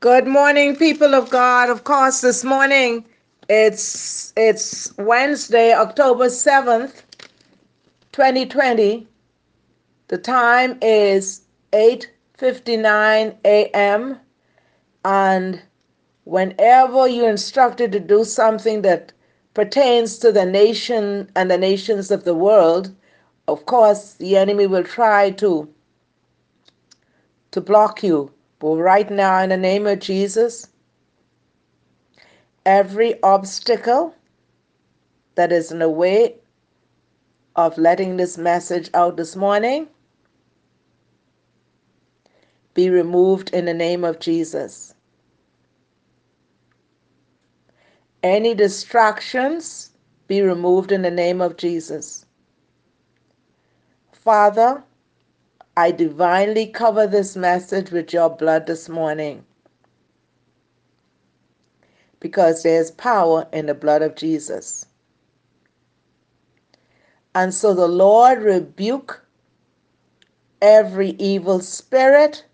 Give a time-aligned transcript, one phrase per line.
[0.00, 1.70] Good morning, people of God.
[1.70, 3.04] Of course, this morning
[3.48, 7.02] it's it's Wednesday, October 7th,
[8.12, 9.08] 2020.
[10.06, 11.42] The time is
[11.72, 14.20] 8:59 a.m.
[15.04, 15.62] and
[16.24, 19.12] whenever you're instructed to do something that
[19.54, 22.94] pertains to the nation and the nations of the world,
[23.48, 25.68] of course, the enemy will try to
[27.50, 28.32] to block you.
[28.60, 30.66] Right now, in the name of Jesus,
[32.66, 34.14] every obstacle
[35.36, 36.34] that is in the way
[37.54, 39.88] of letting this message out this morning
[42.74, 44.94] be removed in the name of Jesus.
[48.22, 49.90] Any distractions
[50.26, 52.26] be removed in the name of Jesus.
[54.12, 54.82] Father,
[55.78, 59.44] I divinely cover this message with your blood this morning
[62.18, 64.86] because there's power in the blood of Jesus.
[67.32, 69.24] And so the Lord rebuke
[70.60, 72.44] every evil spirit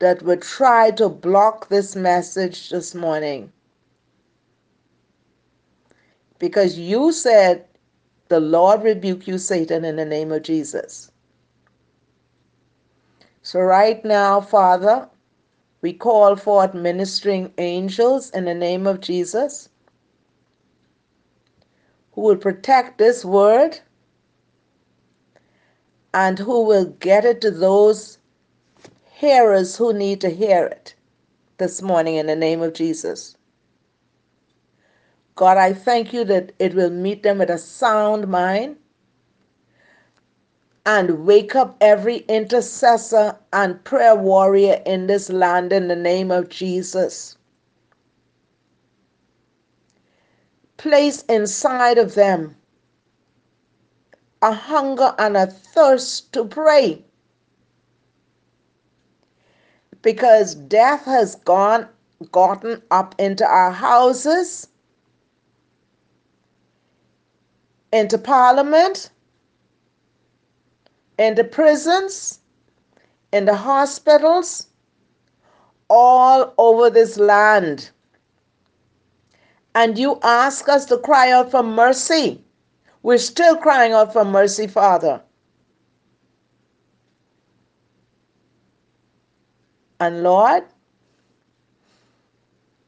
[0.00, 3.50] that would try to block this message this morning.
[6.38, 7.64] Because you said,
[8.30, 11.12] The Lord rebuke you, Satan, in the name of Jesus.
[13.42, 15.10] So, right now, Father,
[15.82, 19.68] we call forth ministering angels in the name of Jesus
[22.12, 23.80] who will protect this word
[26.14, 28.18] and who will get it to those
[29.12, 30.94] hearers who need to hear it
[31.58, 33.36] this morning in the name of Jesus.
[35.40, 38.76] God, I thank you that it will meet them with a sound mind
[40.84, 46.50] and wake up every intercessor and prayer warrior in this land in the name of
[46.50, 47.38] Jesus.
[50.76, 52.54] Place inside of them
[54.42, 57.02] a hunger and a thirst to pray
[60.02, 61.88] because death has gone
[62.30, 64.68] gotten up into our houses
[67.92, 69.10] into parliament
[71.18, 72.40] into prisons
[73.32, 74.66] into hospitals
[75.88, 77.90] all over this land.
[79.74, 82.42] And you ask us to cry out for mercy.
[83.02, 85.22] We're still crying out for mercy father.
[90.00, 90.64] And lord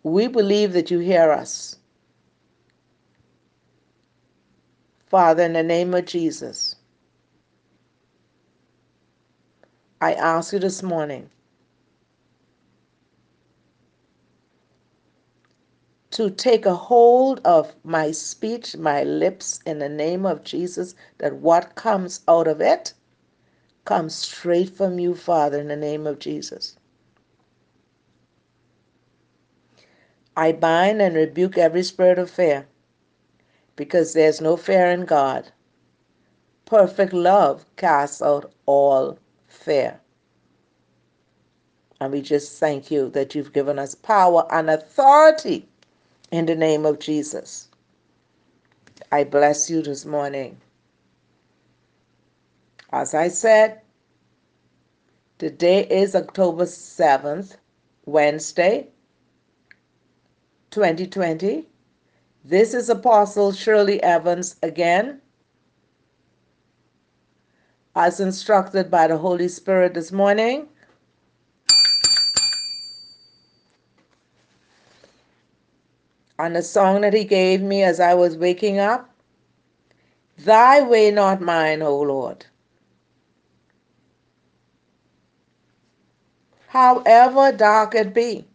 [0.02, 1.76] we believe that you hear us
[5.12, 6.76] Father, in the name of Jesus,
[10.00, 11.30] I ask you this morning
[16.12, 21.36] to take a hold of my speech, my lips, in the name of Jesus, that
[21.36, 22.94] what comes out of it
[23.84, 26.76] comes straight from you, Father, in the name of Jesus.
[30.36, 32.66] I bind and rebuke every spirit of fear
[33.84, 35.50] because there's no fear in God.
[36.66, 39.98] Perfect love casts out all fear.
[42.00, 45.68] And we just thank you that you've given us power and authority
[46.30, 47.68] in the name of Jesus.
[49.10, 50.60] I bless you this morning.
[52.92, 53.80] As I said,
[55.38, 57.56] today is October 7th,
[58.06, 58.86] Wednesday,
[60.70, 61.66] 2020.
[62.44, 65.20] This is Apostle Shirley Evans again,
[67.94, 70.68] as instructed by the Holy Spirit this morning.
[76.40, 79.08] On the song that he gave me as I was waking up
[80.38, 82.46] Thy way, not mine, O Lord.
[86.68, 88.46] However dark it be,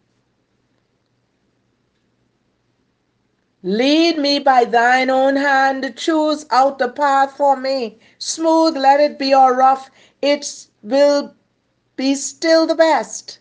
[3.70, 7.98] Lead me by thine own hand, choose out the path for me.
[8.16, 9.90] Smooth let it be or rough,
[10.22, 11.34] it will
[11.94, 13.40] be still the best.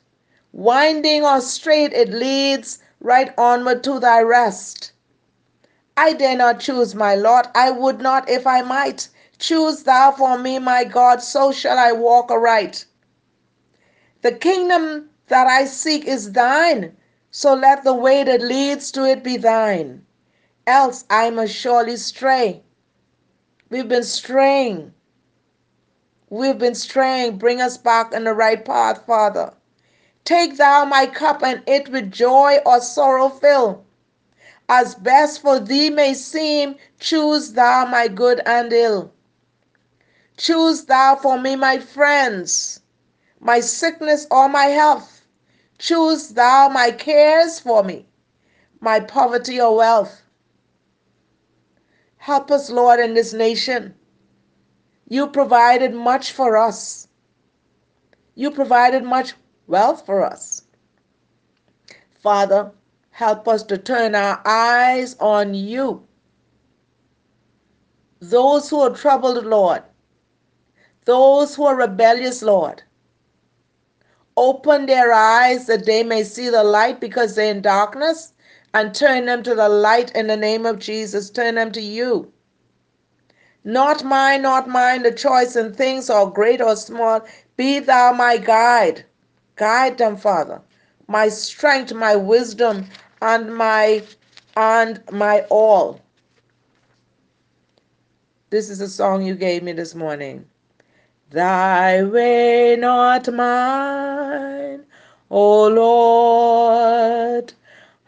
[0.51, 4.91] Winding or straight, it leads right onward to thy rest.
[5.95, 9.07] I dare not choose my lot, I would not if I might.
[9.39, 12.83] Choose thou for me, my God, so shall I walk aright.
[14.23, 16.97] The kingdom that I seek is thine,
[17.31, 20.03] so let the way that leads to it be thine
[20.67, 22.61] else I must surely stray.
[23.69, 24.93] We've been straying.
[26.29, 27.37] We've been straying.
[27.37, 29.53] Bring us back on the right path, Father.
[30.25, 33.85] Take thou my cup, and it with joy or sorrow fill.
[34.69, 39.13] As best for thee may seem, choose thou my good and ill.
[40.35, 42.81] Choose thou for me my friends,
[43.39, 45.25] my sickness or my health.
[45.79, 48.05] Choose thou my cares for me,
[48.81, 50.21] my poverty or wealth.
[52.27, 53.95] Help us, Lord, in this nation.
[55.07, 57.07] You provided much for us.
[58.35, 59.33] You provided much
[59.67, 60.63] wealth for us.
[62.21, 62.73] Father,
[63.11, 66.05] help us to turn our eyes on you.
[68.19, 69.83] Those who are troubled, Lord,
[71.05, 72.83] those who are rebellious, Lord,
[74.35, 78.33] open their eyes that they may see the light because they're in darkness
[78.77, 81.31] and turn them to the light in the name of Jesus.
[81.31, 82.31] Turn them to you.
[83.63, 87.25] Not mine, not mine, the choice in things or great or small.
[87.55, 89.03] Be thou my guide.
[89.55, 90.61] Guide them, Father.
[91.07, 92.85] My strength, my wisdom,
[93.19, 94.03] and my
[94.55, 95.99] and my all.
[98.51, 100.45] This is a song you gave me this morning.
[101.31, 104.85] Thy way, not mine,
[105.31, 107.53] O Lord.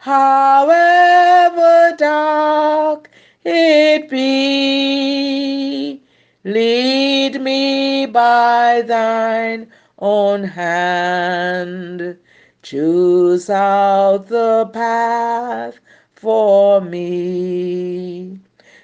[0.01, 3.09] However dark
[3.43, 6.01] it be,
[6.45, 12.17] lead me by thine own hand.
[12.61, 15.81] Choose out the path
[16.13, 18.39] for me.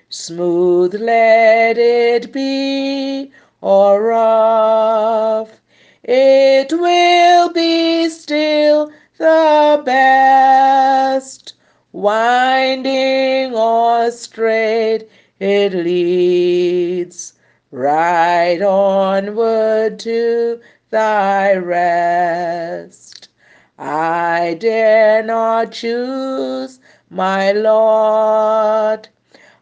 [0.10, 3.32] Smooth let it be,
[3.62, 5.62] or rough.
[6.04, 11.54] It will be still the best.
[11.92, 15.08] Winding or straight
[15.40, 17.34] it leads
[17.72, 20.60] right onward to
[20.90, 23.30] thy rest.
[23.78, 26.80] I dare not choose
[27.10, 29.10] my lot.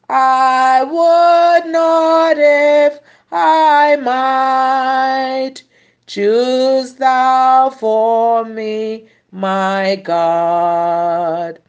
[0.10, 3.00] I would not if
[3.32, 5.64] I might.
[6.06, 11.60] Choose thou for me, my God.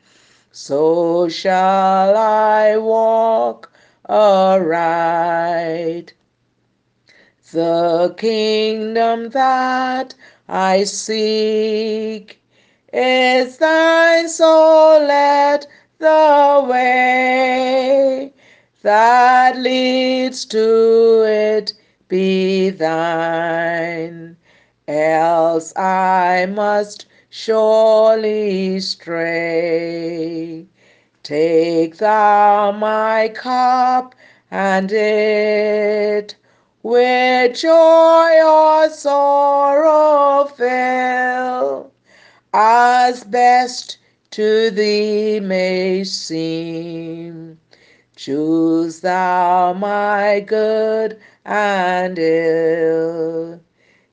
[0.53, 3.73] So shall I walk
[4.09, 6.13] aright.
[7.53, 10.15] The kingdom that
[10.49, 12.41] I seek
[12.93, 15.67] is thine, so let
[15.99, 18.33] the way
[18.83, 21.73] that leads to it
[22.09, 24.37] be thine,
[24.87, 30.65] else I must surely stray.
[31.25, 34.15] Take thou my cup
[34.53, 36.37] and it
[36.85, 41.91] with joy or sorrow fill,
[42.53, 43.99] as best
[44.31, 47.59] to thee may seem.
[48.15, 53.61] Choose thou my good and ill.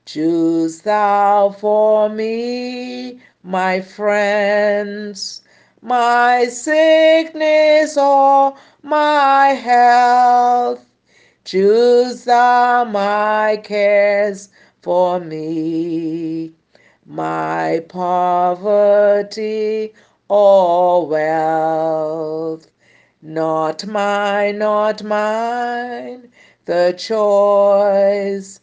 [0.06, 5.42] Choose thou for me my friends,
[5.82, 10.86] my sickness or my health
[11.44, 14.50] Choose thou my cares
[14.82, 16.54] for me,
[17.06, 19.94] my poverty
[20.30, 22.68] or wealth.
[23.24, 26.32] Not mine, not mine,
[26.66, 28.61] the choice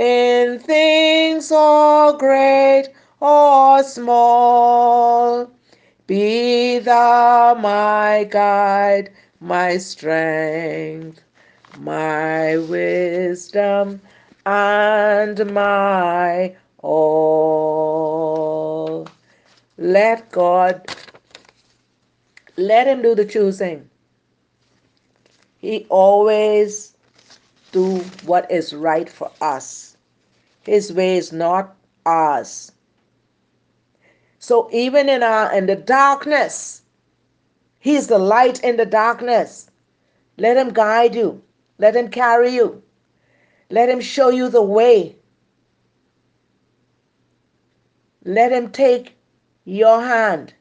[0.00, 2.88] in things or great
[3.20, 5.50] or small.
[6.06, 11.20] Be thou my guide, my strength
[11.78, 14.00] my wisdom
[14.46, 18.26] and my all.
[19.78, 20.94] Let God,
[22.56, 23.88] let Him do the choosing.
[25.58, 26.94] He always
[27.72, 29.89] do what is right for us.
[30.70, 31.74] His way is not
[32.06, 32.70] ours.
[34.38, 36.82] So even in our in the darkness,
[37.80, 39.68] He's the light in the darkness.
[40.36, 41.42] Let him guide you.
[41.78, 42.84] Let him carry you.
[43.68, 45.16] Let him show you the way.
[48.24, 49.16] Let him take
[49.64, 50.54] your hand.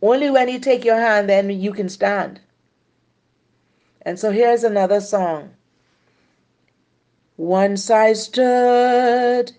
[0.00, 2.40] Only when you take your hand, then you can stand.
[4.00, 5.50] And so here's another song.
[7.40, 9.52] Once I stood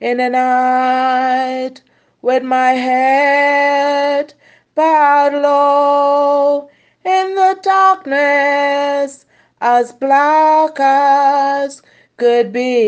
[0.00, 1.82] in the night
[2.22, 4.32] with my head
[4.74, 6.70] bowed low
[7.04, 9.26] in the darkness
[9.60, 11.82] as black as
[12.16, 12.78] could be.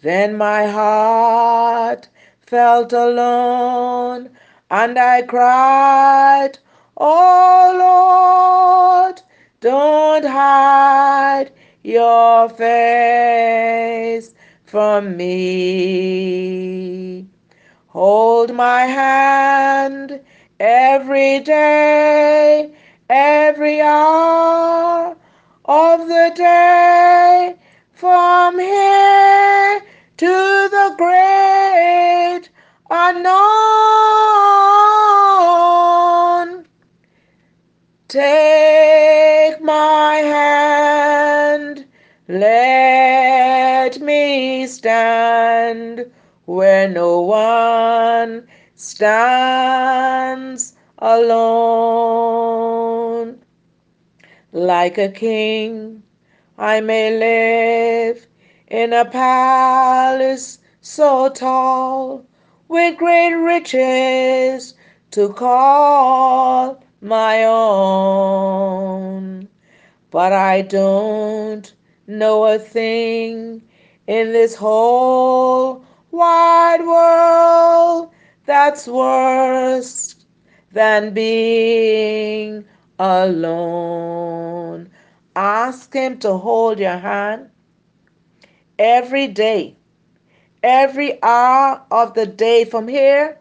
[0.00, 2.08] Then my heart
[2.42, 4.30] felt alone,
[4.70, 6.60] and I cried,
[6.96, 7.74] Oh
[9.06, 9.20] Lord,
[9.60, 11.50] don't hide
[11.88, 17.26] your face from me.
[17.86, 20.20] Hold my hand
[20.60, 22.74] every day,
[23.08, 25.16] every hour
[25.64, 27.56] of the day,
[27.94, 29.80] from here
[30.18, 32.50] to the great
[32.90, 33.47] unknown.
[54.88, 56.02] Like a king,
[56.56, 58.26] I may live
[58.68, 62.24] in a palace so tall,
[62.68, 64.72] with great riches
[65.10, 68.66] to call my own.
[70.10, 71.70] But I don't
[72.06, 73.62] know a thing
[74.06, 78.10] in this whole wide world
[78.46, 80.14] that's worse
[80.72, 82.64] than being
[82.98, 84.90] alone.
[85.36, 87.50] Ask Him to hold your hand
[88.78, 89.76] every day,
[90.62, 93.38] every hour of the day from here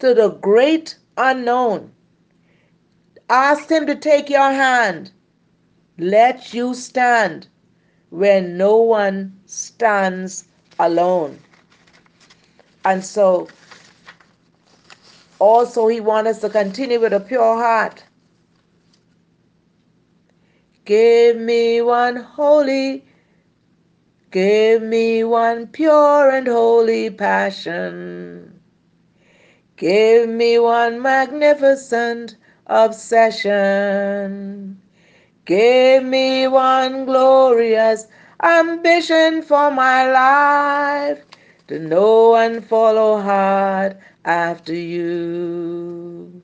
[0.00, 1.92] to the great unknown.
[3.28, 5.12] Ask Him to take your hand,
[5.98, 7.46] let you stand
[8.10, 10.44] where no one stands
[10.78, 11.38] alone.
[12.84, 13.48] And so,
[15.38, 18.04] also, He wants us to continue with a pure heart.
[20.90, 23.04] Give me one holy,
[24.32, 28.60] give me one pure and holy passion.
[29.76, 32.34] Give me one magnificent
[32.66, 34.02] obsession.
[35.44, 38.08] Give me one glorious
[38.42, 41.24] ambition for my life
[41.68, 46.42] to know and follow hard after you.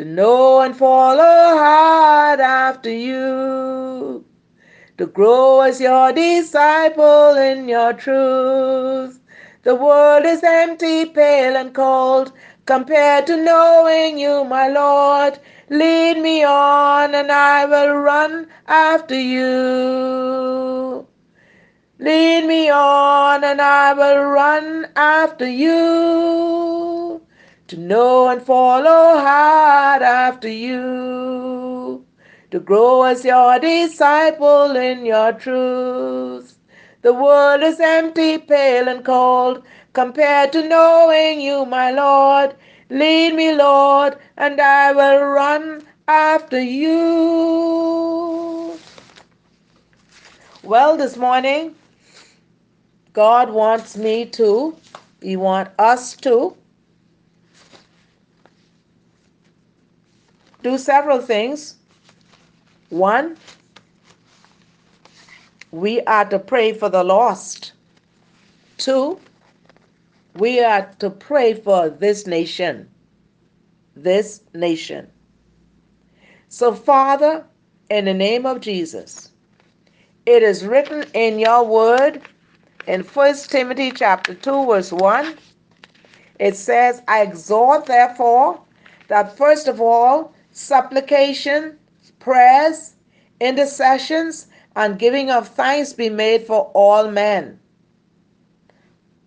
[0.00, 4.24] To know and follow hard after you.
[4.96, 9.20] To grow as your disciple in your truth.
[9.62, 12.32] The world is empty, pale, and cold
[12.64, 15.38] compared to knowing you, my Lord.
[15.68, 21.06] Lead me on, and I will run after you.
[21.98, 27.09] Lead me on, and I will run after you.
[27.70, 32.04] To know and follow hard after you.
[32.50, 36.58] To grow as your disciple in your truth.
[37.02, 39.62] The world is empty, pale, and cold
[39.92, 42.56] compared to knowing you, my Lord.
[42.88, 48.00] Lead me, Lord, and I will run after you.
[50.64, 51.76] Well, this morning,
[53.12, 54.74] God wants me to,
[55.22, 56.56] He wants us to
[60.62, 61.76] do several things.
[62.90, 63.36] One,
[65.70, 67.72] we are to pray for the lost.
[68.78, 69.20] Two,
[70.34, 72.88] we are to pray for this nation.
[73.94, 75.10] This nation.
[76.48, 77.44] So, Father,
[77.90, 79.30] in the name of Jesus,
[80.26, 82.22] it is written in your word
[82.86, 85.34] in 1 Timothy chapter 2, verse 1.
[86.38, 88.60] It says, I exhort, therefore,
[89.08, 91.78] that first of all, supplication,
[92.18, 92.94] prayers,
[93.40, 97.58] intercessions, and giving of thanks be made for all men.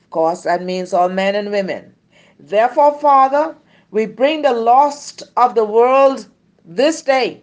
[0.01, 1.95] Of course, that means all men and women.
[2.39, 3.55] Therefore, Father,
[3.91, 6.27] we bring the lost of the world
[6.65, 7.41] this day.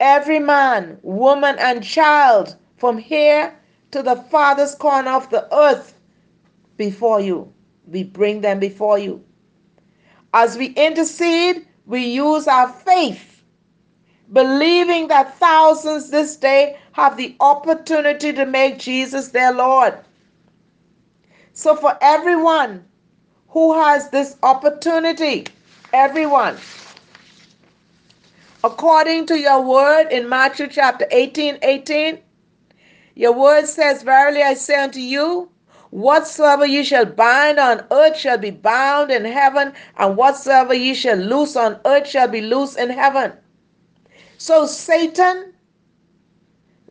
[0.00, 3.54] Every man, woman, and child from here
[3.90, 5.94] to the farthest corner of the earth
[6.76, 7.52] before you.
[7.86, 9.24] We bring them before you.
[10.34, 13.42] As we intercede, we use our faith,
[14.32, 19.98] believing that thousands this day have the opportunity to make Jesus their Lord.
[21.54, 22.84] So, for everyone
[23.48, 25.46] who has this opportunity,
[25.94, 26.58] everyone,
[28.62, 32.18] according to your word in Matthew chapter 18 18,
[33.14, 35.50] your word says, Verily I say unto you,
[35.90, 41.16] Whatsoever ye shall bind on earth shall be bound in heaven, and whatsoever ye shall
[41.16, 43.32] loose on earth shall be loose in heaven.
[44.36, 45.54] So, Satan,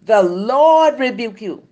[0.02, 1.64] the Lord rebuke you.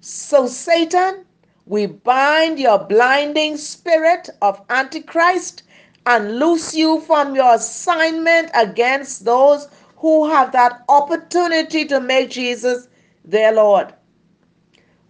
[0.00, 1.24] So, Satan,
[1.66, 5.64] we bind your blinding spirit of Antichrist
[6.06, 12.88] and loose you from your assignment against those who have that opportunity to make Jesus
[13.24, 13.92] their Lord.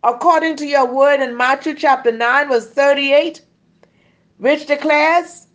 [0.03, 3.43] According to your word in Matthew chapter 9, verse 38,
[4.39, 5.47] which declares,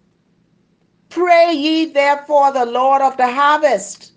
[1.10, 4.14] Pray ye therefore the Lord of the harvest.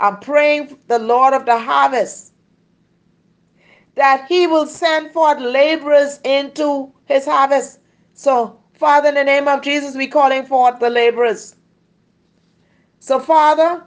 [0.00, 2.30] I'm praying the Lord of the harvest
[3.94, 7.80] that he will send forth laborers into his harvest.
[8.14, 11.56] So, Father, in the name of Jesus, we're calling forth the laborers.
[12.98, 13.84] So, Father,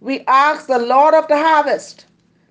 [0.00, 2.06] we ask the Lord of the harvest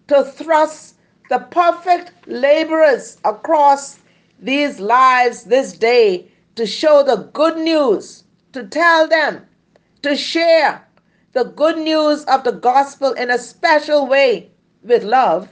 [0.07, 0.94] to thrust
[1.27, 3.99] the perfect laborers across
[4.39, 9.45] these lives this day to show the good news, to tell them,
[10.01, 10.85] to share
[11.33, 14.49] the good news of the gospel in a special way
[14.83, 15.49] with love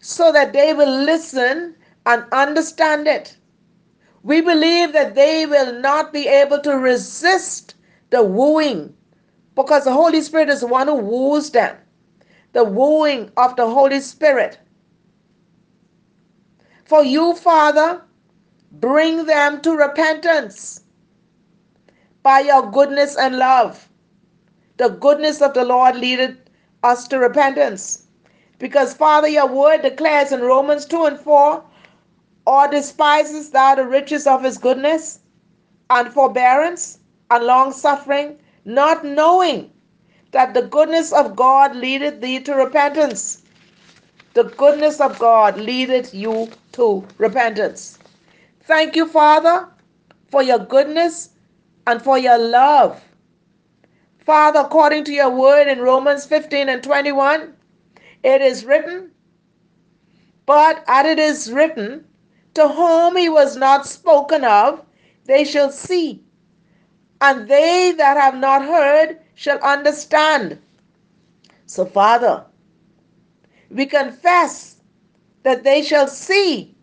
[0.00, 3.36] so that they will listen and understand it.
[4.22, 7.74] We believe that they will not be able to resist
[8.10, 8.94] the wooing
[9.54, 11.76] because the Holy Spirit is the one who woos them.
[12.52, 14.58] The wooing of the Holy Spirit.
[16.86, 18.02] For you, Father,
[18.70, 20.82] bring them to repentance
[22.22, 23.88] by your goodness and love.
[24.76, 26.36] The goodness of the Lord leadeth
[26.84, 28.06] us to repentance.
[28.58, 31.64] Because, Father, your word declares in Romans 2 and 4
[32.46, 35.18] or despises thou the riches of his goodness
[35.90, 36.98] and forbearance
[37.30, 39.72] and long suffering, not knowing
[40.30, 43.42] that the goodness of God leadeth thee to repentance.
[44.36, 47.98] The goodness of God leadeth you to repentance.
[48.64, 49.66] Thank you, Father,
[50.30, 51.30] for your goodness
[51.86, 53.02] and for your love.
[54.18, 57.54] Father, according to your word in Romans 15 and 21,
[58.24, 59.10] it is written,
[60.44, 62.04] But as it is written,
[62.52, 64.84] to whom he was not spoken of,
[65.24, 66.22] they shall see,
[67.22, 70.58] and they that have not heard shall understand.
[71.64, 72.44] So, Father,
[73.70, 74.76] we confess
[75.42, 76.74] that they shall see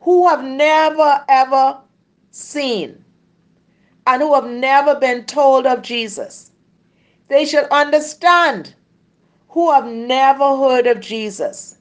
[0.00, 1.80] who have never ever
[2.30, 3.04] seen
[4.06, 6.52] and who have never been told of Jesus.
[7.28, 8.74] They shall understand
[9.48, 11.78] who have never heard of Jesus.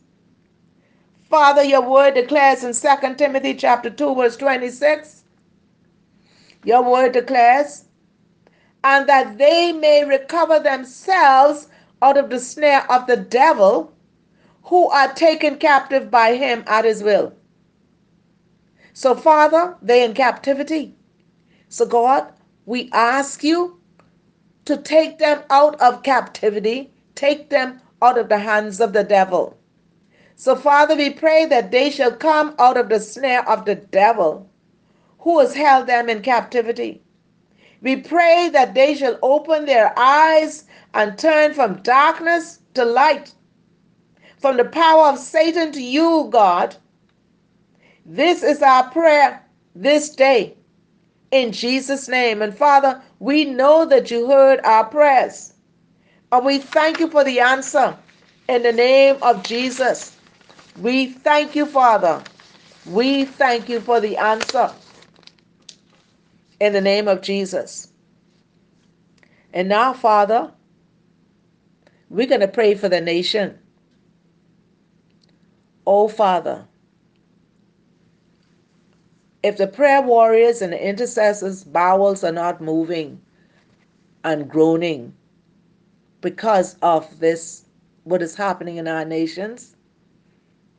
[1.29, 5.23] Father, your word declares in 2 Timothy chapter 2 verse 26.
[6.65, 7.85] Your word declares,
[8.83, 11.67] and that they may recover themselves
[12.01, 13.93] out of the snare of the devil,
[14.63, 17.33] who are taken captive by him at his will.
[18.93, 20.95] So, Father, they in captivity.
[21.69, 22.31] So, God,
[22.65, 23.79] we ask you
[24.65, 29.57] to take them out of captivity, take them out of the hands of the devil.
[30.35, 34.49] So, Father, we pray that they shall come out of the snare of the devil
[35.19, 37.01] who has held them in captivity.
[37.81, 43.33] We pray that they shall open their eyes and turn from darkness to light,
[44.39, 46.75] from the power of Satan to you, God.
[48.05, 50.57] This is our prayer this day
[51.31, 52.41] in Jesus' name.
[52.41, 55.53] And Father, we know that you heard our prayers.
[56.31, 57.97] And we thank you for the answer
[58.49, 60.17] in the name of Jesus.
[60.81, 62.23] We thank you, Father.
[62.85, 64.73] We thank you for the answer
[66.59, 67.91] in the name of Jesus.
[69.53, 70.51] And now, Father,
[72.09, 73.57] we're going to pray for the nation.
[75.85, 76.65] Oh, Father,
[79.41, 83.21] if the prayer warriors and the intercessors' bowels are not moving
[84.23, 85.13] and groaning
[86.21, 87.65] because of this,
[88.03, 89.75] what is happening in our nations,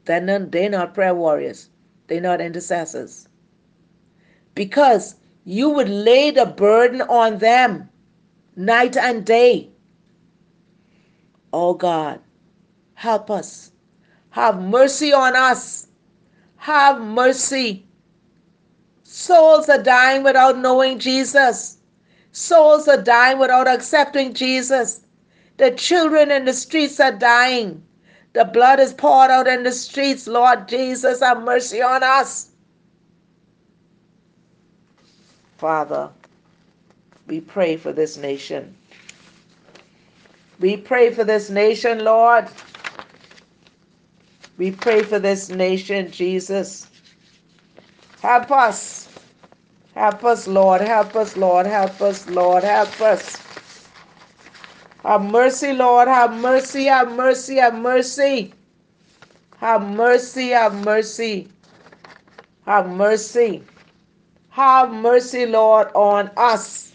[0.04, 1.70] then they're not prayer warriors.
[2.06, 3.28] They're not intercessors.
[4.54, 5.14] Because
[5.44, 7.88] you would lay the burden on them
[8.56, 9.70] night and day.
[11.52, 12.20] Oh God,
[12.94, 13.72] help us.
[14.30, 15.88] Have mercy on us.
[16.56, 17.86] Have mercy
[19.12, 21.78] Souls are dying without knowing Jesus.
[22.30, 25.00] Souls are dying without accepting Jesus.
[25.56, 27.82] The children in the streets are dying.
[28.34, 30.28] The blood is poured out in the streets.
[30.28, 32.49] Lord Jesus, have mercy on us.
[35.60, 36.10] Father,
[37.26, 38.74] we pray for this nation.
[40.58, 42.48] We pray for this nation, Lord.
[44.58, 46.88] We pray for this nation, Jesus.
[48.22, 49.08] Help us.
[49.94, 50.80] Help us, Lord.
[50.80, 51.66] Help us, Lord.
[51.66, 52.64] Help us, Lord.
[52.64, 53.38] Help us.
[55.04, 56.08] Have mercy, Lord.
[56.08, 56.84] Have mercy.
[56.86, 57.56] Have mercy.
[57.56, 58.54] Have mercy.
[59.60, 61.50] Have mercy, have mercy,
[62.64, 63.69] have mercy.
[64.50, 66.92] Have mercy, Lord, on us.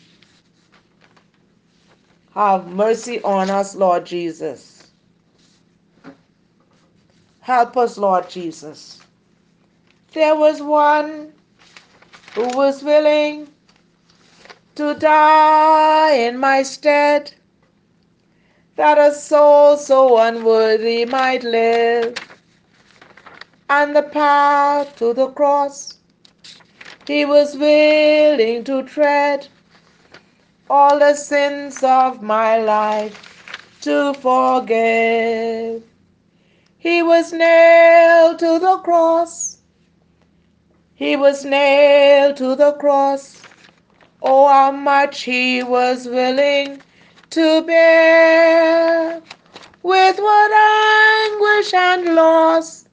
[2.33, 4.91] Have mercy on us, Lord Jesus.
[7.39, 8.99] Help us, Lord Jesus.
[10.13, 11.31] There was one
[12.33, 13.47] who was willing
[14.75, 17.33] to die in my stead,
[18.75, 22.15] that a soul so unworthy might live
[23.69, 25.94] and the path to the cross.
[27.07, 29.47] He was willing to tread
[30.69, 35.83] all the sins of my life to forgive.
[36.79, 39.57] He was nailed to the cross.
[40.95, 43.41] He was nailed to the cross.
[44.21, 46.81] Oh, how much he was willing
[47.29, 49.21] to bear.
[49.83, 52.85] With what anguish and loss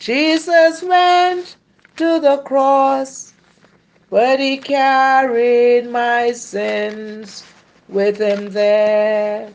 [0.00, 1.56] Jesus went
[1.96, 3.25] to the cross,
[4.10, 7.44] but he carried my sins
[7.88, 9.52] with him there.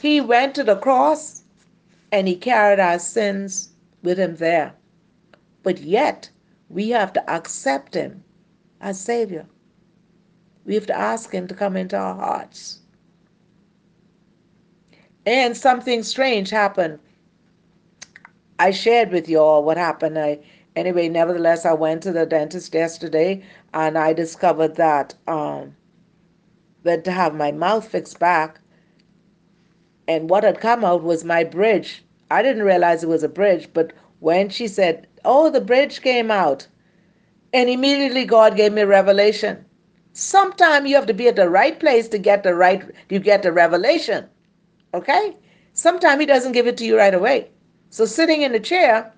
[0.00, 1.44] He went to the cross
[2.10, 3.70] and he carried our sins
[4.02, 4.74] with him there.
[5.62, 6.30] But yet,
[6.68, 8.24] we have to accept him
[8.80, 9.46] as Savior.
[10.64, 12.80] We have to ask him to come into our hearts.
[15.24, 16.98] And something strange happened
[18.62, 20.16] I shared with you all what happened.
[20.16, 20.38] I
[20.76, 25.76] anyway, nevertheless, I went to the dentist yesterday and I discovered that um,
[26.82, 28.60] that to have my mouth fixed back,
[30.08, 32.04] and what had come out was my bridge.
[32.30, 36.30] I didn't realize it was a bridge, but when she said, "Oh, the bridge came
[36.30, 36.66] out,"
[37.52, 39.64] and immediately God gave me revelation.
[40.14, 42.82] Sometimes you have to be at the right place to get the right.
[43.08, 44.26] You get the revelation.
[44.94, 45.36] Okay.
[45.74, 47.50] Sometimes He doesn't give it to you right away.
[47.90, 49.12] So sitting in the chair,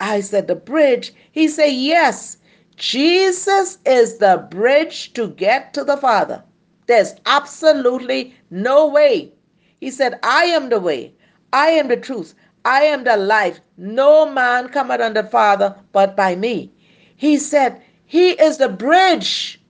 [0.00, 1.12] I said, The bridge.
[1.32, 2.38] He said, Yes,
[2.76, 6.44] Jesus is the bridge to get to the Father.
[6.86, 9.32] There's absolutely no way.
[9.80, 11.14] He said, I am the way,
[11.52, 12.34] I am the truth,
[12.64, 13.60] I am the life.
[13.76, 16.72] No man cometh unto the Father but by me.
[17.16, 19.60] He said, He is the bridge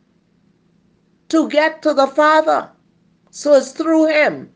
[1.28, 2.70] to get to the Father.
[3.30, 4.50] So it's through Him.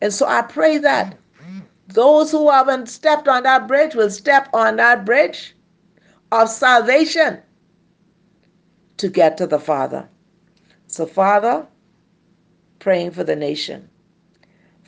[0.00, 1.16] And so I pray that
[1.88, 5.54] those who haven't stepped on that bridge will step on that bridge
[6.32, 7.40] of salvation
[8.96, 10.08] to get to the Father.
[10.88, 11.66] So, Father,
[12.78, 13.88] praying for the nation.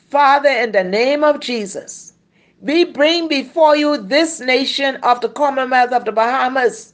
[0.09, 2.13] Father, in the name of Jesus,
[2.59, 6.93] we bring before you this nation of the Commonwealth of the Bahamas.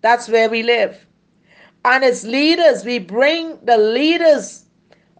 [0.00, 1.06] That's where we live.
[1.84, 4.64] And its leaders, we bring the leaders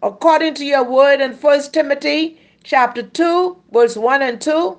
[0.02, 4.78] according to your word in First Timothy chapter 2, verse 1 and 2.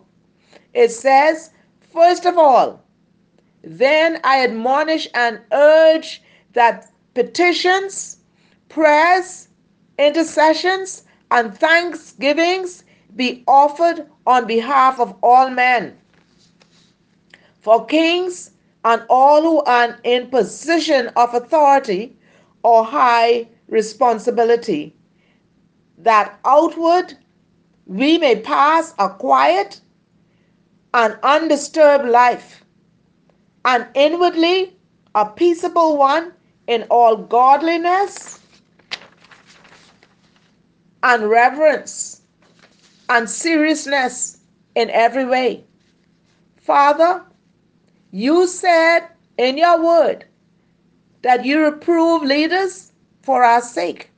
[0.73, 1.51] It says,
[1.93, 2.83] First of all,
[3.63, 6.21] then I admonish and urge
[6.53, 8.17] that petitions,
[8.69, 9.49] prayers,
[9.97, 12.83] intercessions, and thanksgivings
[13.15, 15.97] be offered on behalf of all men,
[17.61, 18.51] for kings
[18.83, 22.15] and all who are in position of authority
[22.63, 24.95] or high responsibility
[25.97, 27.15] that outward
[27.91, 29.81] we may pass a quiet
[30.93, 32.63] and undisturbed life,
[33.65, 34.77] and inwardly
[35.13, 36.31] a peaceable one
[36.67, 38.39] in all godliness
[41.03, 42.21] and reverence
[43.09, 44.37] and seriousness
[44.75, 45.65] in every way.
[46.61, 47.25] Father,
[48.11, 49.01] you said
[49.37, 50.23] in your word
[51.23, 54.10] that you reprove leaders for our sake.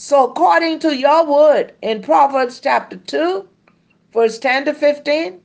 [0.00, 3.48] So, according to your word in Proverbs chapter 2,
[4.12, 5.40] verse 10 to 15,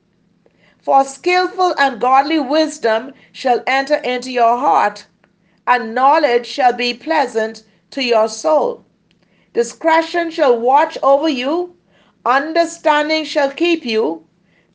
[0.80, 5.08] for skillful and godly wisdom shall enter into your heart,
[5.66, 8.86] and knowledge shall be pleasant to your soul.
[9.54, 11.76] Discretion shall watch over you,
[12.24, 14.24] understanding shall keep you,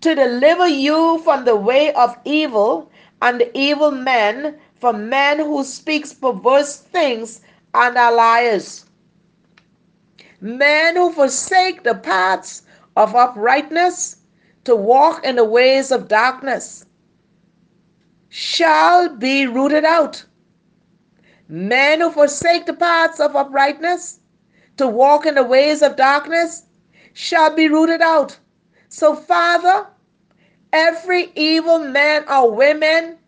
[0.00, 2.90] to deliver you from the way of evil
[3.22, 7.42] and the evil men, from men who speak perverse things
[7.74, 8.86] and are liars
[10.40, 12.62] men who forsake the paths
[12.96, 14.16] of uprightness
[14.64, 16.84] to walk in the ways of darkness
[18.28, 20.24] shall be rooted out.
[21.48, 24.20] Men who forsake the paths of uprightness
[24.76, 26.64] to walk in the ways of darkness
[27.14, 28.38] shall be rooted out.
[28.90, 29.86] So, Father,
[30.72, 33.18] every evil man or women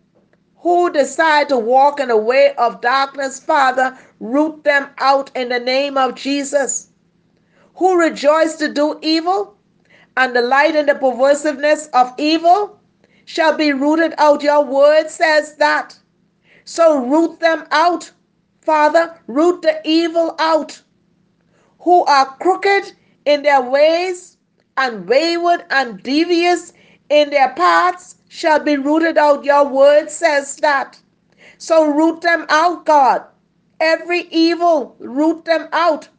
[0.57, 5.59] who decide to walk in the way of darkness, Father, root them out in the
[5.59, 6.90] name of Jesus
[7.81, 9.57] who rejoice to do evil
[10.19, 12.79] and the light and the perversiveness of evil
[13.25, 14.43] shall be rooted out.
[14.43, 15.99] Your word says that.
[16.67, 18.13] So root them out,
[18.61, 19.19] Father.
[19.27, 20.83] Root the evil out
[21.79, 22.93] who are crooked
[23.25, 24.37] in their ways
[24.77, 26.75] and wayward and devious
[27.09, 29.43] in their paths shall be rooted out.
[29.43, 31.01] Your word says that.
[31.57, 33.25] So root them out, God.
[33.81, 36.11] Every evil, root them out.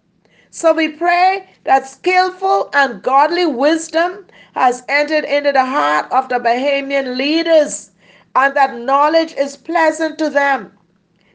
[0.53, 6.39] So we pray that skillful and godly wisdom has entered into the heart of the
[6.39, 7.91] Bahamian leaders
[8.35, 10.73] and that knowledge is pleasant to them,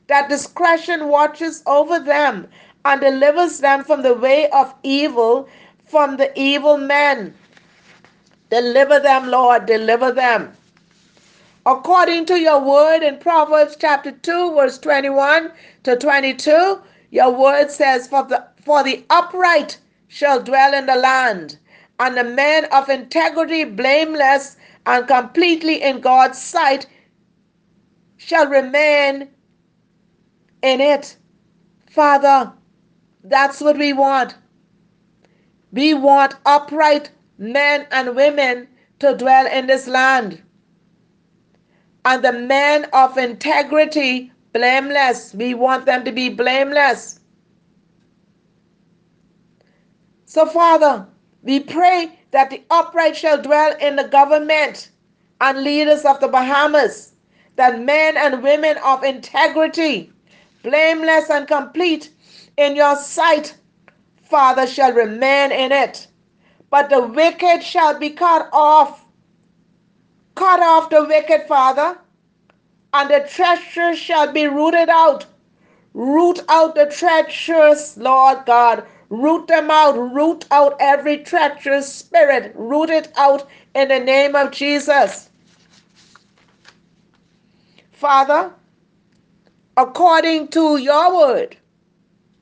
[0.08, 2.46] that discretion watches over them
[2.84, 5.48] and delivers them from the way of evil,
[5.86, 7.34] from the evil men.
[8.50, 10.52] Deliver them, Lord, deliver them.
[11.64, 15.52] According to your word in Proverbs chapter 2, verse 21
[15.84, 21.56] to 22, your word says, For the for the upright shall dwell in the land,
[22.00, 26.88] and the man of integrity, blameless and completely in God's sight,
[28.16, 29.28] shall remain
[30.62, 31.16] in it.
[31.88, 32.52] Father,
[33.22, 34.34] that's what we want.
[35.70, 38.66] We want upright men and women
[38.98, 40.42] to dwell in this land.
[42.04, 47.20] And the men of integrity, blameless, we want them to be blameless.
[50.26, 51.06] So, Father,
[51.42, 54.90] we pray that the upright shall dwell in the government
[55.40, 57.12] and leaders of the Bahamas,
[57.54, 60.12] that men and women of integrity,
[60.64, 62.10] blameless and complete
[62.56, 63.56] in your sight,
[64.28, 66.08] Father, shall remain in it.
[66.70, 69.04] But the wicked shall be cut off.
[70.34, 71.96] Cut off the wicked, Father,
[72.92, 75.26] and the treacherous shall be rooted out.
[75.94, 78.84] Root out the treacherous, Lord God.
[79.08, 79.96] Root them out.
[79.96, 82.52] Root out every treacherous spirit.
[82.56, 85.28] Root it out in the name of Jesus.
[87.92, 88.52] Father,
[89.76, 91.56] according to your word,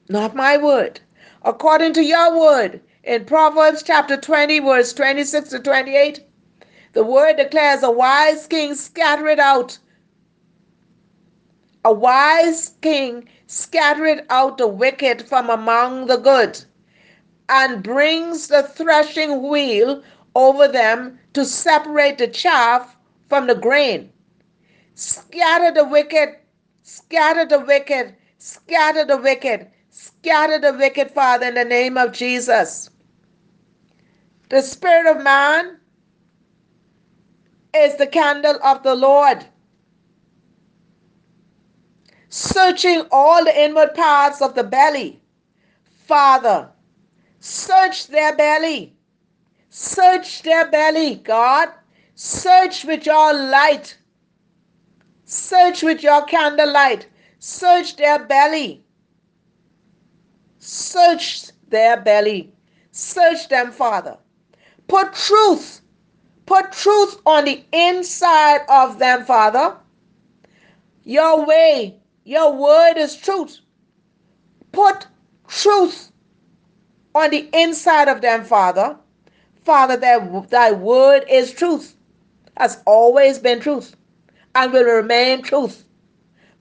[0.09, 1.01] not my word,
[1.43, 6.25] according to your word, in Proverbs chapter 20, verse 26 to 28,
[6.95, 9.79] the word declares a wise king scattered out.
[11.85, 16.65] A wise king scattereth out the wicked from among the good,
[17.49, 20.03] and brings the threshing wheel
[20.35, 22.97] over them to separate the chaff
[23.29, 24.11] from the grain.
[24.95, 26.37] Scatter the wicked,
[26.83, 32.91] scatter the wicked, scatter the wicked, scatter the wicked, Father, in the name of Jesus.
[34.49, 35.79] The spirit of man
[37.75, 39.45] is the candle of the Lord
[42.35, 45.21] searching all the inward parts of the belly.
[46.09, 46.69] Father,
[47.39, 48.97] search their belly.
[49.71, 51.69] Search their belly, God.
[52.17, 53.97] Search with your light.
[55.25, 57.07] Search with your candlelight.
[57.39, 58.85] Search their belly.
[60.59, 62.53] Search their belly.
[62.91, 64.19] Search them, Father.
[64.89, 65.83] Put truth.
[66.47, 69.77] Put truth on the inside of them, Father.
[71.05, 73.61] Your way, your word is truth.
[74.73, 75.07] Put
[75.47, 76.11] truth
[77.15, 78.97] on the inside of them, Father.
[79.65, 81.95] Father, that thy word is truth,
[82.57, 83.95] has always been truth,
[84.55, 85.85] and will remain truth.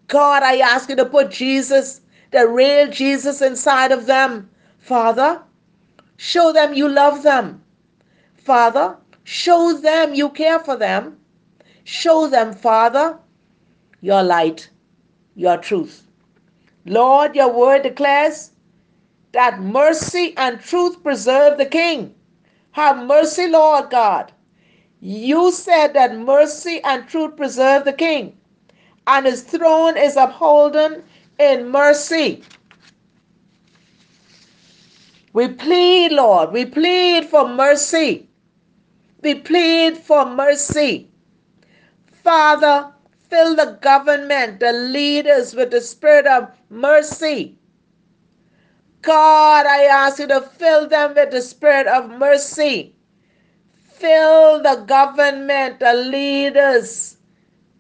[0.08, 4.50] God, I ask you to put Jesus, the real Jesus, inside of them.
[4.80, 5.42] Father,
[6.18, 7.64] show them you love them.
[8.36, 11.18] Father, show them you care for them.
[11.86, 13.18] Show them, Father,
[14.02, 14.70] your light
[15.36, 16.08] your truth.
[16.86, 18.52] Lord, your word declares
[19.32, 22.14] that mercy and truth preserve the king.
[22.72, 24.32] Have mercy, Lord God.
[25.00, 28.38] You said that mercy and truth preserve the king,
[29.08, 31.04] and his throne is upholden
[31.40, 32.44] in mercy.
[35.34, 38.30] We plead, Lord, we plead for mercy.
[39.22, 41.10] We plead for mercy.
[42.24, 42.93] Father,
[43.34, 47.58] fill the government, the leaders with the spirit of mercy.
[49.02, 52.96] God, I ask you to fill them with the spirit of mercy.
[53.96, 57.18] Fill the government, the leaders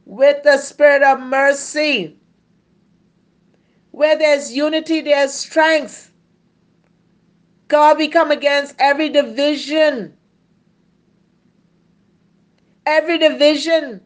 [0.05, 2.17] with the spirit of mercy.
[3.91, 6.11] Where there's unity, there's strength.
[7.67, 10.17] God, we come against every division.
[12.87, 14.01] Every division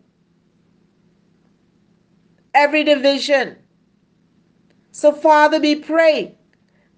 [2.57, 3.55] every division.
[4.91, 6.35] So, Father, we pray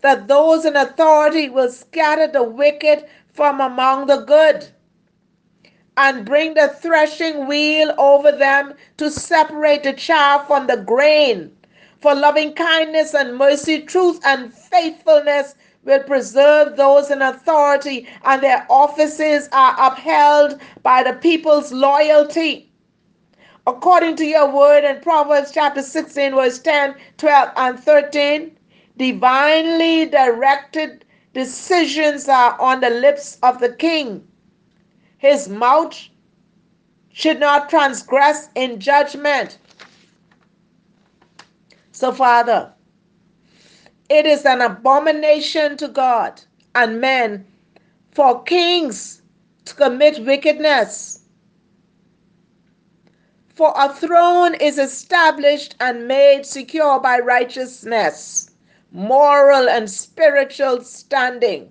[0.02, 4.70] that those in authority will scatter the wicked from among the good
[5.98, 11.52] and bring the threshing wheel over them to separate the chaff from the grain.
[12.02, 18.66] For loving kindness and mercy, truth and faithfulness will preserve those in authority, and their
[18.70, 22.69] offices are upheld by the people's loyalty.
[23.70, 28.58] According to your word in Proverbs chapter 16, verse 10, 12, and 13,
[28.98, 34.28] divinely directed decisions are on the lips of the king
[35.20, 36.10] his mouth
[37.12, 39.60] should not transgress in judgment.
[41.92, 42.74] So, Father,
[44.10, 46.42] it is an abomination to God
[46.74, 47.46] and men
[48.12, 49.22] for kings
[49.66, 51.19] to commit wickedness.
[53.60, 58.52] For a throne is established and made secure by righteousness,
[58.94, 61.70] moral and spiritual standing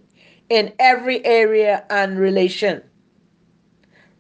[0.51, 2.83] in every area and relation.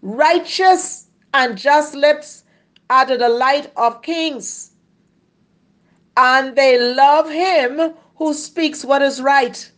[0.00, 2.44] Righteous and just lips
[2.88, 4.70] are the delight of kings,
[6.16, 9.70] and they love him who speaks what is right.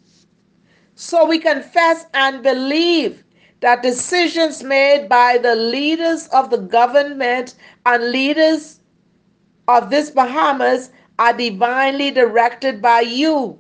[0.95, 3.25] So we confess and believe
[3.61, 7.55] that decisions made by the leaders of the government
[7.87, 8.81] and leaders
[9.69, 13.59] of this Bahamas are divinely directed by you,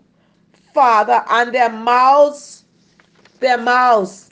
[0.72, 2.64] Father, and their mouths,
[3.40, 4.30] their mouths,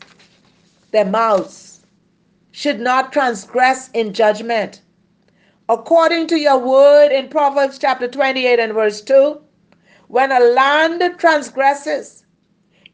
[0.90, 1.80] their mouths
[2.52, 4.82] should not transgress in judgment.
[5.68, 9.38] According to your word in Proverbs chapter 28 and verse 2,
[10.08, 12.24] when a land transgresses,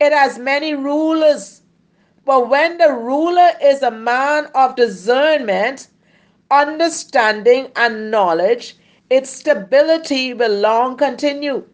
[0.01, 1.63] it has many rulers.
[2.25, 5.89] But when the ruler is a man of discernment,
[6.51, 8.77] understanding, and knowledge,
[9.11, 11.65] its stability will long continue.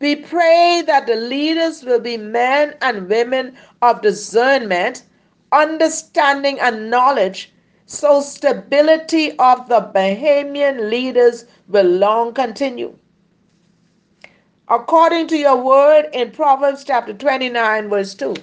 [0.00, 5.02] We pray that the leaders will be men and women of discernment
[5.52, 7.52] understanding and knowledge,
[7.86, 12.96] so stability of the Bahamian leaders will long continue.
[14.68, 18.34] According to your word in Proverbs chapter 29, verse 2.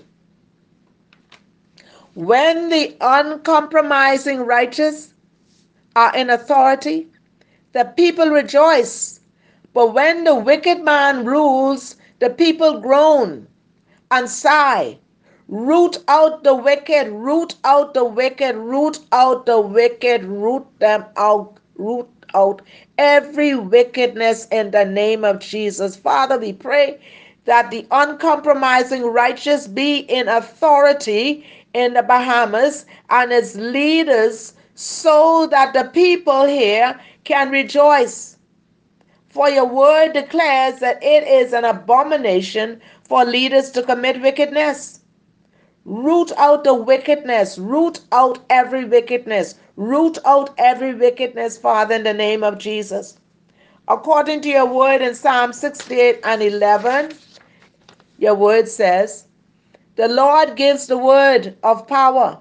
[2.15, 5.13] When the uncompromising righteous
[5.97, 7.08] are in authority,
[7.73, 9.19] the people rejoice.
[9.73, 13.47] But when the wicked man rules, the people groan
[14.12, 14.99] and sigh
[15.47, 21.60] Root out the wicked, root out the wicked, root out the wicked, root them out,
[21.75, 22.63] root out
[22.97, 25.95] every wickedness in the name of Jesus.
[25.95, 26.99] Father, we pray
[27.45, 35.73] that the uncompromising righteous be in authority in the Bahamas and its leaders so that
[35.73, 38.38] the people here can rejoice.
[39.27, 45.01] For your word declares that it is an abomination for leaders to commit wickedness.
[45.83, 47.59] Root out the wickedness.
[47.59, 49.55] Root out every wickedness.
[49.75, 53.19] Root out every wickedness, Father, in the name of Jesus.
[53.89, 57.11] According to your word in Psalm 68 and 11,
[58.17, 59.24] your word says,
[59.95, 62.39] The Lord gives the word of power.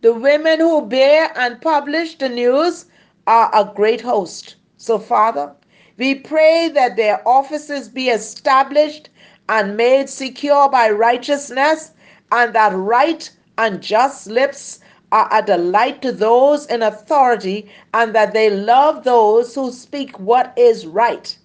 [0.00, 2.86] The women who bear and publish the news
[3.26, 4.56] are a great host.
[4.76, 5.52] So, Father,
[5.96, 9.08] we pray that their offices be established
[9.48, 11.92] and made secure by righteousness
[12.32, 14.80] and that right and just lips
[15.12, 20.52] are a delight to those in authority, and that they love those who speak what
[20.56, 21.38] is right.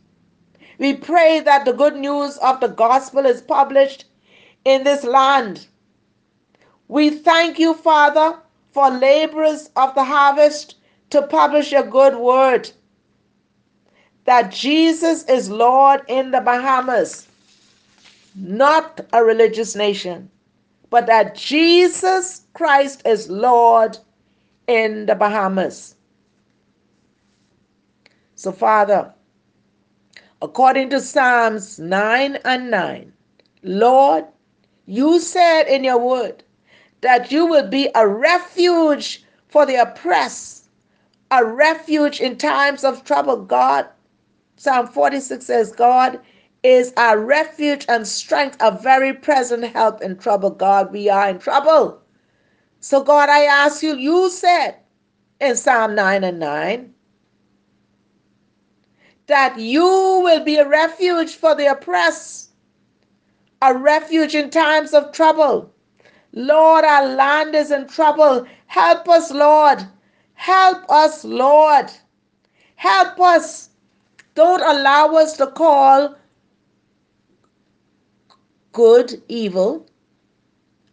[0.79, 4.05] We pray that the good news of the gospel is published
[4.65, 5.67] in this land.
[6.87, 8.39] We thank you, Father,
[8.71, 10.75] for laborers of the harvest
[11.11, 12.71] to publish your good word.
[14.25, 17.27] That Jesus is Lord in the Bahamas,
[18.35, 20.29] not a religious nation
[20.89, 23.97] but that Jesus Christ is Lord
[24.67, 25.95] in the Bahamas.
[28.35, 29.13] So, Father,
[30.41, 33.13] according to Psalms 9 and 9,
[33.63, 34.25] Lord,
[34.90, 36.44] you said in your word
[37.02, 40.67] that you will be a refuge for the oppressed,
[41.31, 43.37] a refuge in times of trouble.
[43.37, 43.87] God,
[44.58, 46.19] Psalm 46 says, God
[46.63, 50.50] is our refuge and strength, a very present help in trouble.
[50.50, 52.02] God, we are in trouble.
[52.81, 54.75] So, God, I ask you, you said
[55.40, 56.94] in Psalm 9 and 9
[59.27, 62.48] that you will be a refuge for the oppressed,
[63.62, 65.73] a refuge in times of trouble.
[66.33, 68.47] Lord, our land is in trouble.
[68.67, 69.85] Help us, Lord.
[70.33, 71.91] Help us, Lord.
[72.75, 73.69] Help us.
[74.35, 76.15] Don't allow us to call
[78.71, 79.85] good evil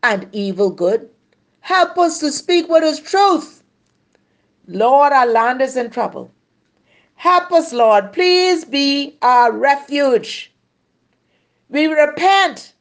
[0.02, 1.08] and evil good.
[1.60, 3.62] Help us to speak what is truth.
[4.66, 6.30] Lord, our land is in trouble.
[7.14, 8.12] Help us, Lord.
[8.12, 10.52] Please be our refuge.
[11.68, 12.74] We repent.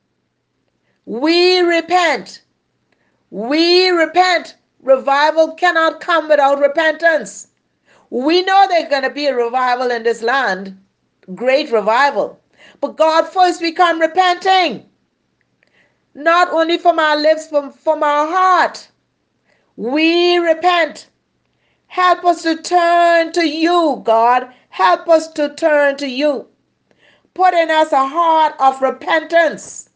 [1.05, 2.43] We repent.
[3.31, 4.57] We repent.
[4.81, 7.47] Revival cannot come without repentance.
[8.09, 10.79] We know there's going to be a revival in this land,
[11.33, 12.39] great revival.
[12.81, 14.86] But God, first we come repenting,
[16.13, 18.89] not only from our lips, but from our heart.
[19.75, 21.09] We repent.
[21.88, 24.53] Help us to turn to you, God.
[24.69, 26.47] Help us to turn to you.
[27.36, 29.89] Put in us a heart of repentance.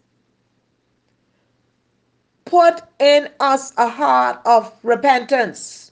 [2.45, 5.91] Put in us a heart of repentance.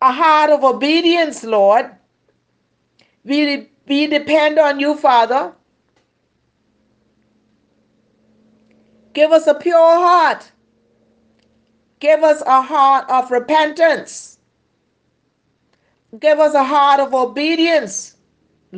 [0.00, 1.90] A heart of obedience, Lord.
[3.24, 5.52] We, we depend on you, Father.
[9.12, 10.50] Give us a pure heart.
[12.00, 14.38] Give us a heart of repentance.
[16.20, 18.15] Give us a heart of obedience,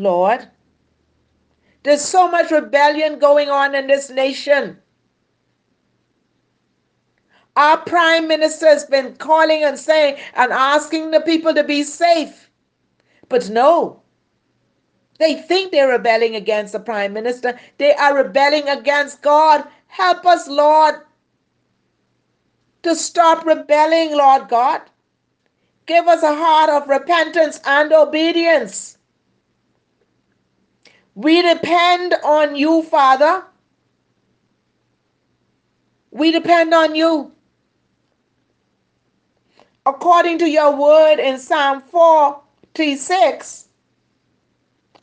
[0.03, 0.49] Lord.
[1.83, 4.79] There's so much rebellion going on in this nation.
[7.57, 12.51] Our prime minister has been calling and saying and asking the people to be safe.
[13.29, 14.03] But no,
[15.19, 17.59] they think they're rebelling against the prime minister.
[17.79, 19.65] They are rebelling against God.
[19.89, 20.97] Help us, Lord,
[22.83, 24.83] to stop rebelling, Lord God.
[25.87, 28.98] Give us a heart of repentance and obedience.
[31.19, 33.43] We depend on you, Father.
[36.13, 37.33] We depend on you.
[39.85, 43.67] According to your word in Psalm 46,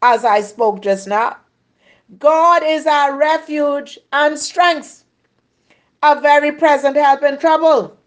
[0.02, 1.36] as I spoke just now,
[2.18, 5.04] God is our refuge and strength,
[6.02, 7.98] a very present help in trouble.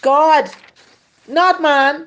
[0.00, 0.48] God,
[1.26, 2.06] not man.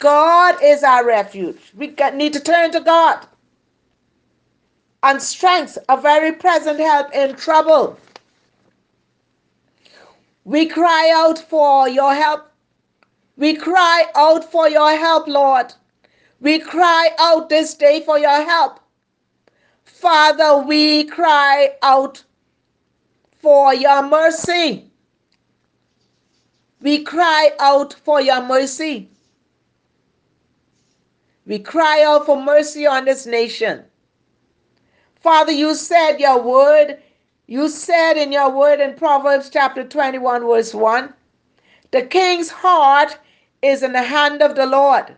[0.00, 1.72] God is our refuge.
[1.76, 3.26] We need to turn to God
[5.02, 7.98] and strength, a very present help in trouble.
[10.44, 12.50] We cry out for your help.
[13.36, 15.72] We cry out for your help, Lord.
[16.40, 18.80] We cry out this day for your help.
[19.84, 22.24] Father, we cry out
[23.40, 24.90] for your mercy.
[26.80, 29.08] We cry out for your mercy.
[31.46, 33.84] We cry out for mercy on this nation.
[35.22, 36.98] Father, you said your word,
[37.46, 41.14] you said in your word in Proverbs chapter 21, verse 1
[41.92, 43.18] the king's heart
[43.60, 45.14] is in the hand of the Lord,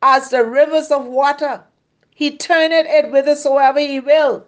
[0.00, 1.64] as the rivers of water.
[2.14, 4.46] He turneth it whithersoever he will.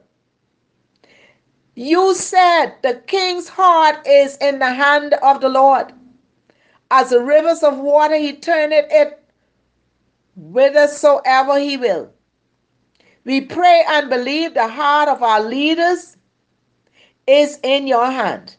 [1.75, 5.93] You said the king's heart is in the hand of the Lord.
[6.93, 9.21] As the rivers of water, he turneth it
[10.37, 12.13] whithersoever he will.
[13.27, 16.17] We pray and believe the heart of our leaders
[17.27, 18.57] is in your hand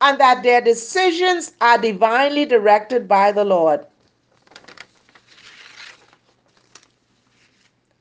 [0.00, 3.86] and that their decisions are divinely directed by the Lord.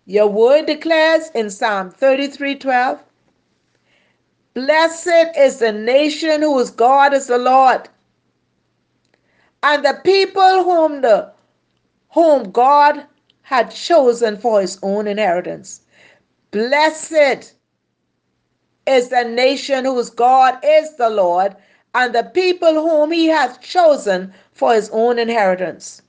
[0.07, 3.03] Your word declares in Psalm 33 12,
[4.55, 7.88] Blessed is the nation whose God is the Lord,
[9.61, 11.32] and the people whom the
[12.09, 13.05] whom God
[13.49, 15.81] had chosen for his own inheritance.
[16.51, 17.55] Blessed
[18.85, 21.55] is the nation whose God is the Lord,
[21.95, 26.03] and the people whom he hath chosen for his own inheritance.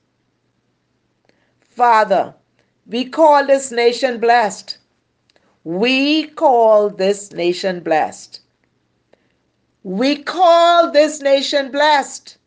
[1.61, 2.35] Father,
[2.85, 4.77] we call this nation blessed.
[5.63, 8.41] We call this nation blessed.
[9.81, 12.37] We call this nation blessed.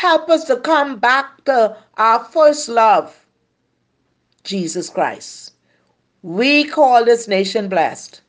[0.00, 3.26] Help us to come back to our first love,
[4.44, 5.52] Jesus Christ.
[6.22, 8.22] We call this nation blessed.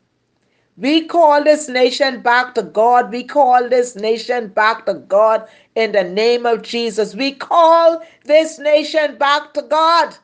[0.76, 3.10] We call this nation back to God.
[3.10, 7.16] We call this nation back to God in the name of Jesus.
[7.16, 10.18] We call this nation back to God.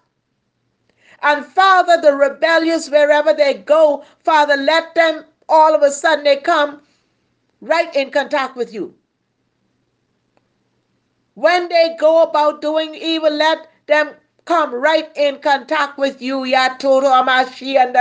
[1.22, 6.36] And Father, the rebellious, wherever they go, Father, let them all of a sudden they
[6.36, 6.82] come
[7.62, 8.97] right in contact with you.
[11.38, 14.16] When they go about doing evil, let them
[14.46, 16.40] come right in contact with you.
[16.40, 17.96] Yatoro Amashi and.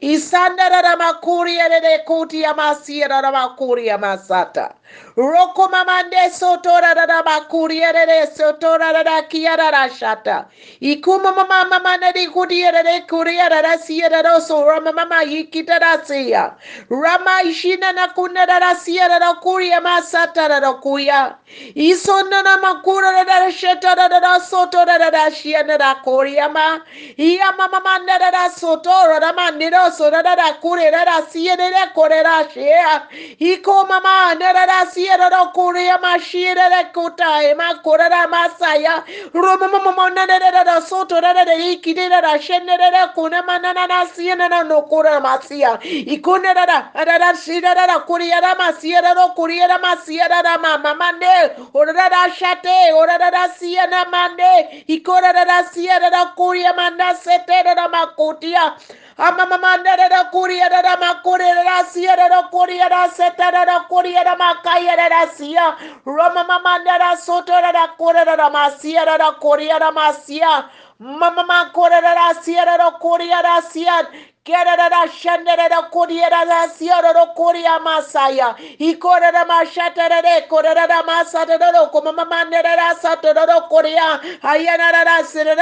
[0.00, 4.74] Isandara makuria de kutia masira na makuria masata.
[5.16, 10.46] Roko mamande sotora da bakuria de sotora da kiara da shata.
[10.80, 15.78] Ikuma mama mama na di kudia de kuria da sia da so rama mama yikita
[15.80, 16.54] da sia.
[16.90, 21.36] Rama ishina na kuna da sia da kuria masata da kuya.
[21.76, 26.80] Isona na makura da shata da da soto da shia da kuria ma.
[27.18, 28.90] Iya mama manda da soto
[29.20, 33.02] da mandiro so da da kure da sia da kore da shia.
[33.38, 39.04] Iko mama da da sia da kuria ma shia da kuta ma kora da masaya.
[39.34, 43.42] Roma mama manda da da soto da da iki da da shene da da kuna
[43.42, 45.78] manana na sia na no kora masia.
[45.82, 50.28] Ikune da da da da shida da da kuria da masia da kuria da masia
[50.28, 51.56] da mama mande.
[51.74, 54.84] Ora da shate ora da sia na mande.
[54.88, 58.74] Ikora da da sia da kuria manda sete da makutia.
[59.20, 65.76] Da kuria da makuria sia da kuria da seta da kuria da makaya da sia.
[66.06, 67.14] Roma mamanda da
[67.98, 70.64] kuria da masia da kuria da masia.
[70.98, 74.08] Mama makora da sia da kuria da sia.
[74.42, 78.56] Kera da da shanda da kuria da kuria masaya.
[79.46, 80.46] Mashata da de
[80.88, 84.18] da masata da sata da da kuria.
[84.42, 84.92] Ayana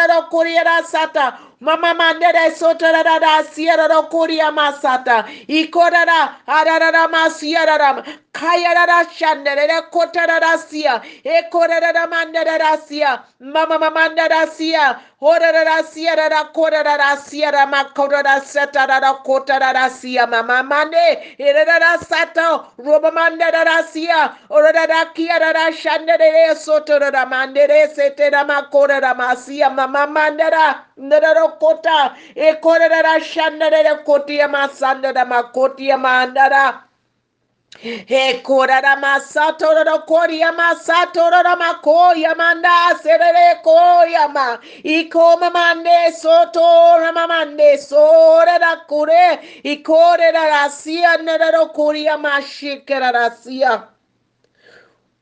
[0.06, 1.47] da kuria da sata.
[1.60, 5.24] Mama mandere sotara da da sierra da kuria masata.
[5.48, 8.02] Ikora da arara masiera da
[8.32, 11.02] kaya da da shandere kotara da sia.
[11.24, 13.24] Ekora da da mandere da sia.
[13.40, 15.00] Mama mamanda da sia.
[15.20, 20.26] Ora da sierra da kora da sierra makora da seta da kotara da sia.
[20.28, 22.66] Mama mande ere da sata.
[22.78, 24.32] Roba manda da sia.
[24.50, 29.68] Ora da da kia da shandere sotara da mandere sete da makora da masia.
[29.74, 30.87] Mama mandera.
[30.98, 36.82] Ndara kota e kore da shanda da koti ya masanda da makoti ya mandara.
[37.80, 44.58] He kora da masato da kori masato da mako ya manda serere ko ya ma.
[44.82, 49.38] Iko mamande soto ramamande sore da kure.
[49.62, 53.84] Ikore da rasia nada da kori ya mashikera rasia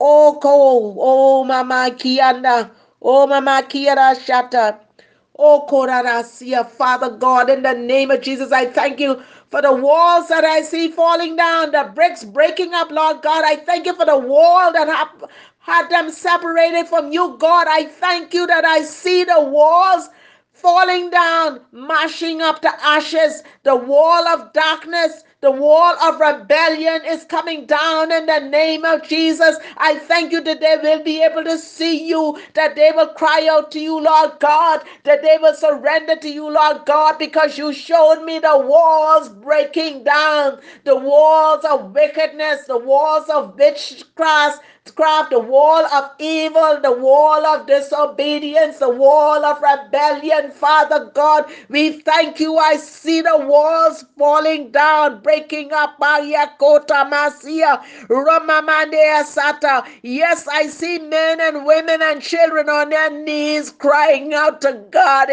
[0.01, 2.71] Oh ko oh mama kianda
[3.03, 4.79] oh mama kiara shata
[5.39, 10.29] Oh, Korarasia, Father God, in the name of Jesus, I thank you for the walls
[10.29, 13.45] that I see falling down, the bricks breaking up, Lord God.
[13.45, 17.67] I thank you for the wall that have had them separated from you, God.
[17.69, 20.11] I thank you that I see the walls
[20.53, 27.25] falling down, mashing up to ashes, the wall of darkness, the wall of rebellion is
[27.25, 29.57] coming down in the name of Jesus.
[29.79, 33.49] I thank you that they will be able to see you, that they will cry
[33.51, 37.73] out to you, Lord God, that they will surrender to you, Lord God, because you
[37.73, 44.61] showed me the walls breaking down, the walls of wickedness, the walls of witchcraft
[44.91, 50.51] craft, the wall of evil, the wall of disobedience, the wall of rebellion.
[50.53, 52.57] Father God, we thank you.
[52.59, 55.99] I see the walls falling down, breaking up.
[56.01, 59.87] Ayakota Masia, Ramamandea Sata.
[60.03, 65.29] Yes, I see men and women and children on their knees crying out to God.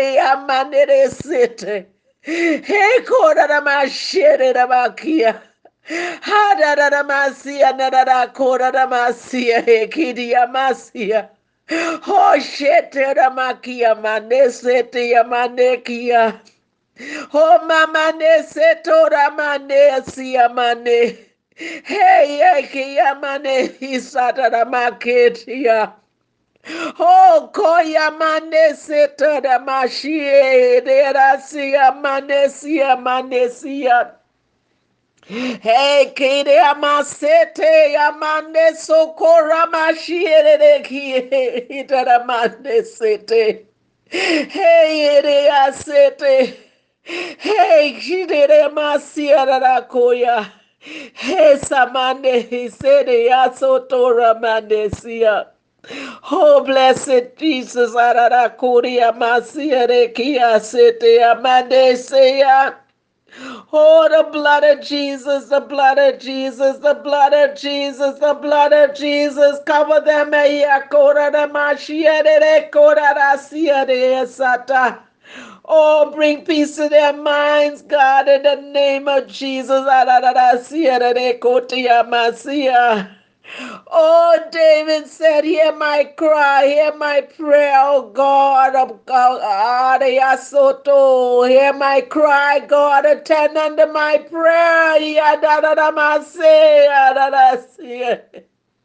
[2.26, 5.42] Hey, Kota Mashiri Makia.
[5.90, 11.30] Hadadamasia nadadakora masia hekidia masia.
[12.08, 16.40] Oh shete makia manesete ya manekia.
[17.34, 21.18] Oh mama neseto ramanesia mane.
[21.56, 25.94] Hey ekia mane hisata ramaketia.
[26.98, 34.12] Oh, koya maneseta da mashie de rasia manesia manesia.
[35.28, 43.66] Hey, kide amasete amande sokora mashiere kie itara mande sete.
[44.10, 46.56] Hey, ere asete.
[47.04, 50.46] Hey, kide masiara da koya.
[50.80, 55.48] Hey, samande hisede yasotora mande sia.
[56.32, 62.76] Oh, blessed Jesus, arara kuria masiere kia sete amande seya.
[63.74, 68.74] Oh, the blood of Jesus, the blood of Jesus, the blood of Jesus, the blood
[68.74, 69.60] of Jesus.
[69.66, 70.32] Cover them.
[75.66, 79.84] Oh, bring peace to their minds, God, in the name of Jesus.
[79.88, 80.08] Ah,
[83.92, 89.42] Oh, David said, Hear my cry, hear my prayer, oh God of God.
[90.40, 91.44] Soto.
[91.44, 95.00] Hear my cry, God, attend unto my prayer.
[95.02, 96.42] Yadadadamase.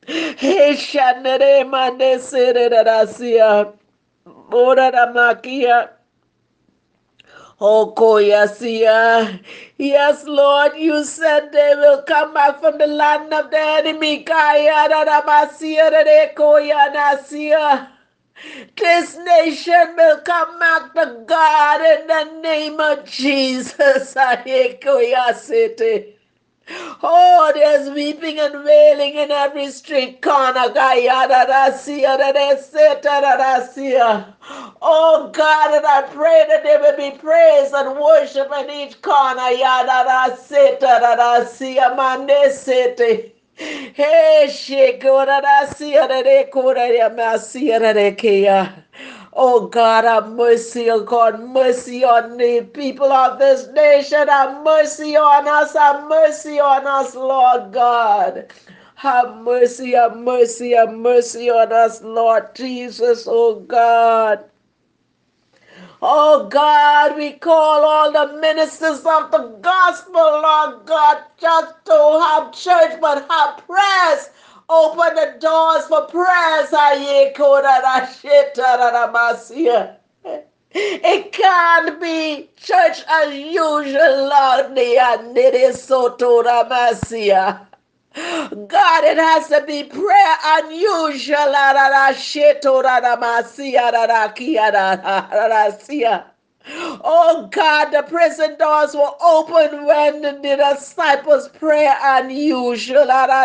[0.07, 3.73] Hey, shanere mande, yadadasi.
[4.51, 5.89] Ora damakia.
[5.89, 5.94] Oh,
[7.61, 9.39] Koyasia.
[9.77, 14.23] Yes, Lord, you said they will come back from the land of the enemy.
[14.23, 14.87] Kaya
[16.37, 17.87] Koyanasia.
[18.77, 24.15] This nation will come back to God in the name of Jesus.
[24.15, 26.14] Ayekoyasete.
[26.69, 30.63] Oh, there's weeping and wailing in every street corner.
[34.81, 39.41] Oh God, and I pray that there will be praise and worship in each corner.
[43.57, 45.41] Hey, shekora
[49.35, 54.27] Oh God, have mercy, oh God, mercy on the people of this nation.
[54.29, 58.53] Have mercy on us, have mercy on us, Lord God.
[58.95, 64.45] Have mercy, have mercy, have mercy on us, Lord Jesus, oh God.
[66.01, 72.53] Oh God, we call all the ministers of the gospel, Lord God, just to have
[72.53, 74.29] church, but have prayers.
[74.69, 76.69] Open the doors for prayers.
[80.77, 84.77] It can't be church as usual, Lord.
[84.77, 86.43] It is so to
[88.15, 91.53] God, it has to be prayer unusual.
[96.67, 103.09] Oh God, the prison doors were open when the disciples pray unusual.
[103.11, 103.37] Eh,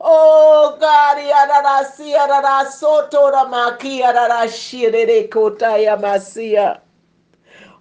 [0.00, 6.80] oh God, yadada siya dada soto da makia dada shire kota ya masia.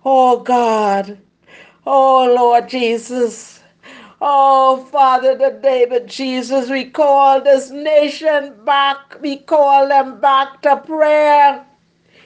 [0.05, 1.17] Oh God.
[1.85, 3.56] Oh Lord Jesus.
[4.21, 9.21] Oh Father, the David Jesus, we call this nation back.
[9.21, 11.65] We call them back to prayer.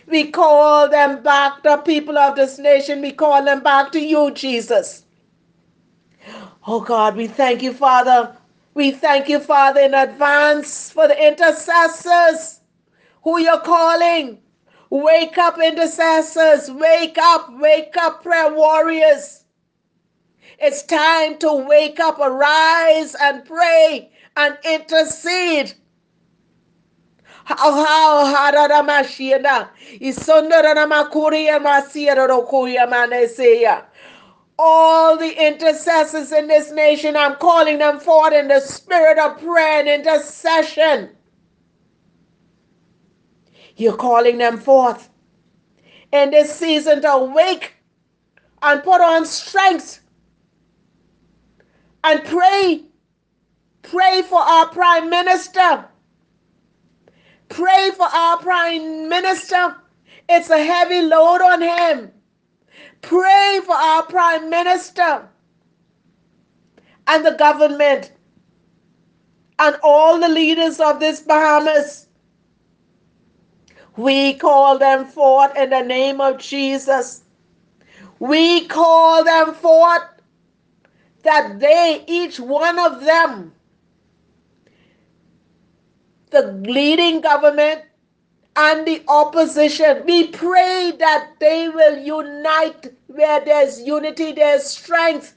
[0.08, 3.02] We call them back, the people of this nation.
[3.02, 5.06] We call them back to you, Jesus.
[6.68, 8.36] Oh God, we thank you, Father.
[8.74, 12.62] We thank you, Father, in advance for the intercessors
[13.24, 14.40] who you're calling.
[14.90, 16.72] Wake up, intercessors.
[16.72, 19.41] Wake up, wake up, prayer warriors.
[20.64, 25.74] It's time to wake up, arise and pray and intercede.
[34.60, 39.80] All the intercessors in this nation, I'm calling them forth in the spirit of prayer
[39.80, 41.10] and intercession.
[43.78, 45.10] You're calling them forth
[46.14, 47.74] in this season to awake
[48.62, 50.01] and put on strength
[52.04, 52.84] and pray.
[53.84, 55.86] Pray for our prime minister.
[57.50, 59.76] Pray for our prime minister.
[60.30, 62.12] It's a heavy load on him.
[63.02, 65.28] Pray for our prime minister
[67.08, 68.14] and the government
[69.60, 72.08] and all the leaders of this Bahamas.
[73.98, 77.24] We call them forth in the name of Jesus.
[78.20, 80.04] We call them forth
[81.24, 83.54] that they, each one of them,
[86.32, 87.82] the leading government
[88.56, 95.36] and the opposition, we pray that they will unite where there's unity, there's strength.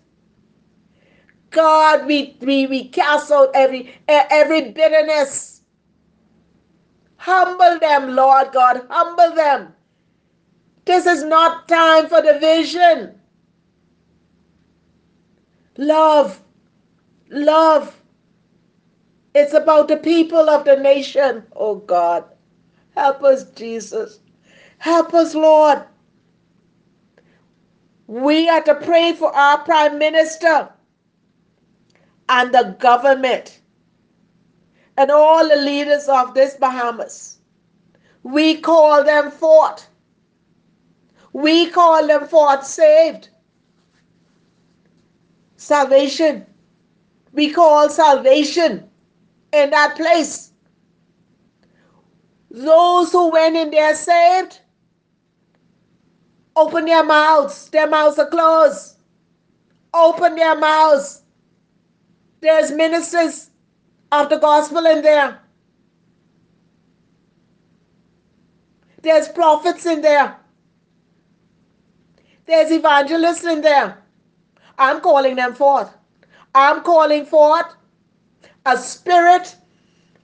[1.50, 5.62] God, we, we, we cast out every, every bitterness.
[7.16, 9.72] Humble them, Lord God, humble them.
[10.84, 13.18] This is not time for division.
[15.76, 16.40] Love,
[17.30, 18.00] love.
[19.34, 21.44] It's about the people of the nation.
[21.56, 22.24] Oh God,
[22.94, 24.20] help us, Jesus.
[24.78, 25.82] Help us, Lord.
[28.06, 30.68] We are to pray for our Prime Minister
[32.28, 33.60] and the government
[34.96, 37.38] and all the leaders of this Bahamas.
[38.22, 39.88] We call them forth.
[41.32, 43.30] We call them forth saved.
[45.64, 46.44] Salvation.
[47.32, 48.90] We call salvation
[49.50, 50.52] in that place.
[52.50, 54.60] Those who went in there saved,
[56.54, 57.70] open their mouths.
[57.70, 58.98] Their mouths are closed.
[59.94, 61.22] Open their mouths.
[62.40, 63.48] There's ministers
[64.12, 65.40] of the gospel in there.
[69.00, 70.36] There's prophets in there.
[72.44, 74.03] There's evangelists in there.
[74.78, 75.90] I'm calling them forth.
[76.54, 77.66] I'm calling forth
[78.66, 79.56] a spirit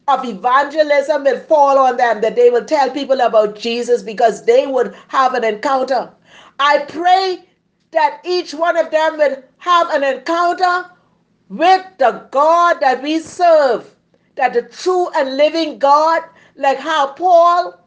[0.08, 4.66] of evangelism will fall on them, that they will tell people about Jesus because they
[4.66, 6.12] would have an encounter.
[6.58, 7.44] I pray
[7.92, 10.90] that each one of them will have an encounter
[11.48, 13.94] with the God that we serve,
[14.36, 16.22] that the true and living God,
[16.56, 17.78] like how Paul,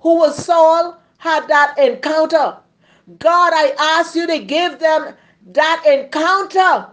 [0.00, 2.56] who was Saul, had that encounter.
[3.18, 5.14] God, I ask you to give them
[5.52, 6.88] that encounter.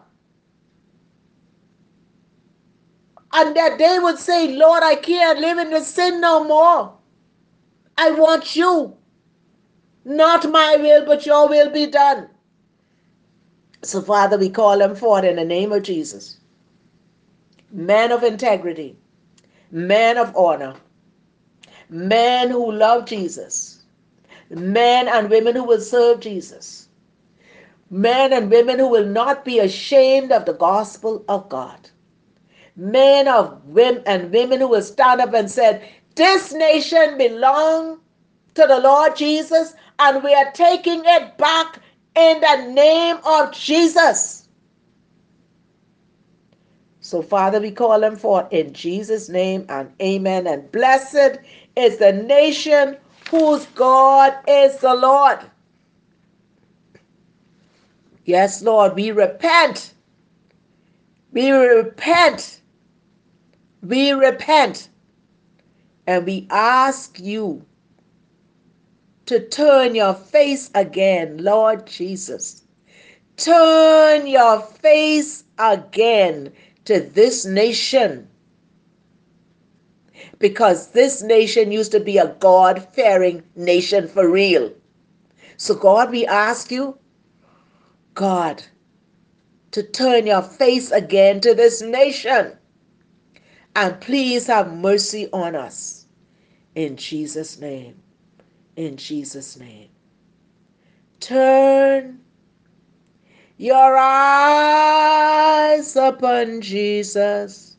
[3.33, 6.93] And that they would say, Lord, I can't live in the sin no more.
[7.97, 8.95] I want you.
[10.05, 12.29] Not my will, but your will be done.
[13.83, 16.39] So, Father, we call them forth in the name of Jesus.
[17.71, 18.95] Men of integrity,
[19.71, 20.75] men of honor,
[21.89, 23.83] men who love Jesus,
[24.49, 26.86] men and women who will serve Jesus,
[27.89, 31.89] men and women who will not be ashamed of the gospel of God,
[32.75, 35.81] men of women and women who will stand up and said,
[36.15, 37.99] "This nation belongs
[38.55, 41.79] to the Lord Jesus, and we are taking it back
[42.15, 44.47] in the name of Jesus."
[46.99, 50.45] So, Father, we call them forth in Jesus' name and amen.
[50.45, 51.39] And blessed
[51.77, 52.97] is the nation
[53.31, 55.39] whose God is the Lord.
[58.27, 59.93] Yes, Lord, we repent.
[61.31, 62.61] We repent.
[63.81, 64.89] We repent.
[66.05, 67.65] And we ask you
[69.27, 72.63] to turn your face again, Lord Jesus.
[73.37, 76.51] Turn your face again
[76.83, 78.27] to this nation
[80.39, 84.73] because this nation used to be a God fearing nation for real.
[85.55, 86.97] So, God, we ask you,
[88.17, 88.63] God,
[89.71, 92.57] to turn your face again to this nation
[93.75, 96.07] and please have mercy on us.
[96.75, 98.01] In Jesus' name.
[98.75, 99.89] In Jesus' name.
[101.21, 102.19] Turn
[103.57, 107.77] your eyes upon Jesus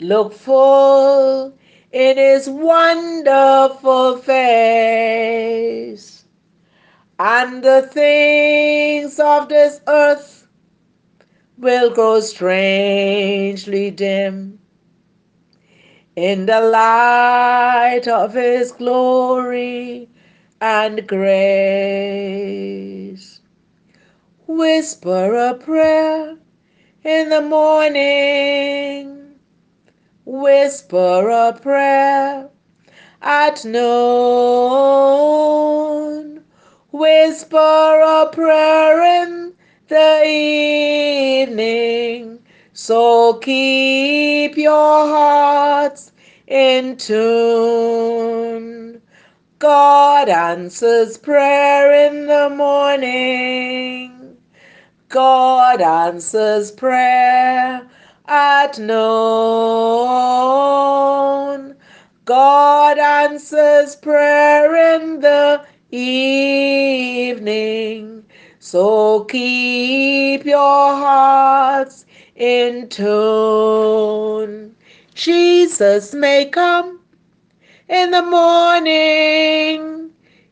[0.00, 1.58] Look full
[1.92, 6.19] in his wonderful face,
[7.20, 10.48] and the things of this earth
[11.58, 14.58] will grow strangely dim
[16.16, 20.08] in the light of his glory
[20.62, 21.20] and grace.
[24.46, 26.38] Whisper a prayer
[27.04, 29.20] in the morning
[30.24, 32.48] whisper a prayer
[33.20, 33.80] at noon.
[36.92, 39.52] Whisper a prayer in
[39.88, 42.40] the evening.
[42.72, 46.10] So keep your hearts
[46.48, 49.00] in tune.
[49.60, 54.36] God answers prayer in the morning.
[55.08, 57.88] God answers prayer
[58.26, 58.96] at noon.
[62.24, 67.30] God answers prayer in the evening.
[68.58, 74.76] So keep your hearts in tune.
[75.14, 77.00] Jesus may come
[77.88, 80.10] in the morning.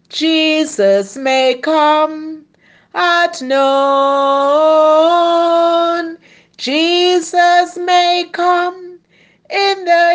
[0.08, 2.44] Jesus may come
[2.94, 3.58] at noon.
[6.56, 8.98] Jesus may come
[9.50, 10.12] in the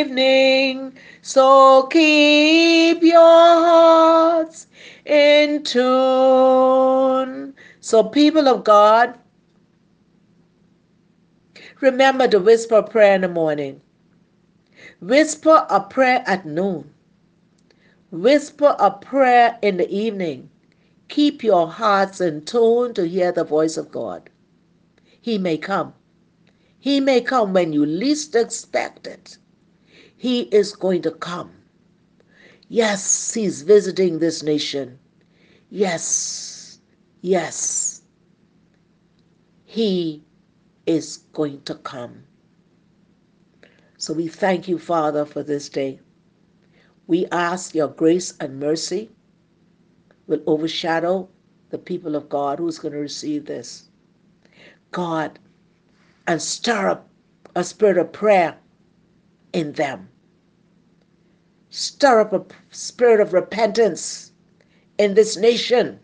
[0.00, 0.92] evening,
[1.24, 4.66] so keep your hearts
[5.06, 7.54] in tune.
[7.78, 9.16] So, people of God,
[11.80, 13.80] remember to whisper a prayer in the morning,
[15.00, 16.92] whisper a prayer at noon,
[18.10, 20.50] whisper a prayer in the evening.
[21.08, 24.28] Keep your hearts in tune to hear the voice of God.
[25.20, 25.94] He may come.
[26.80, 29.38] He may come when you least expect it.
[30.22, 31.50] He is going to come.
[32.68, 35.00] Yes, He's visiting this nation.
[35.68, 36.78] Yes,
[37.22, 38.02] yes.
[39.64, 40.22] He
[40.86, 42.22] is going to come.
[43.98, 45.98] So we thank you, Father, for this day.
[47.08, 49.10] We ask your grace and mercy
[50.28, 51.28] will overshadow
[51.70, 53.88] the people of God who's going to receive this.
[54.92, 55.40] God,
[56.28, 57.10] and stir up
[57.56, 58.56] a spirit of prayer
[59.52, 60.10] in them.
[61.74, 64.32] Stir up a spirit of repentance
[64.98, 65.98] in this nation.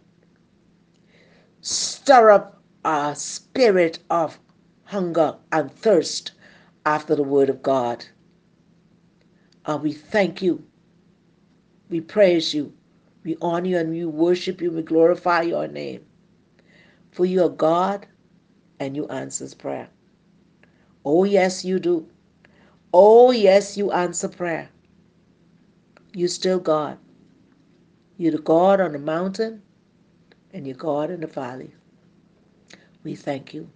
[1.61, 4.39] Stir up a spirit of
[4.85, 6.33] hunger and thirst
[6.87, 8.07] after the word of God.
[9.67, 10.65] And we thank you.
[11.91, 12.73] We praise you.
[13.23, 14.71] We honor you and we worship you.
[14.71, 16.07] We glorify your name.
[17.13, 18.07] For you are God
[18.81, 19.91] and you answers prayer.
[21.05, 22.09] Oh, yes, you do.
[22.95, 24.71] Oh, yes, you answer prayer.
[26.19, 26.99] You still God.
[28.17, 29.63] You're the God on the mountain
[30.53, 31.73] and you're God in the valley.
[33.05, 33.71] We thank you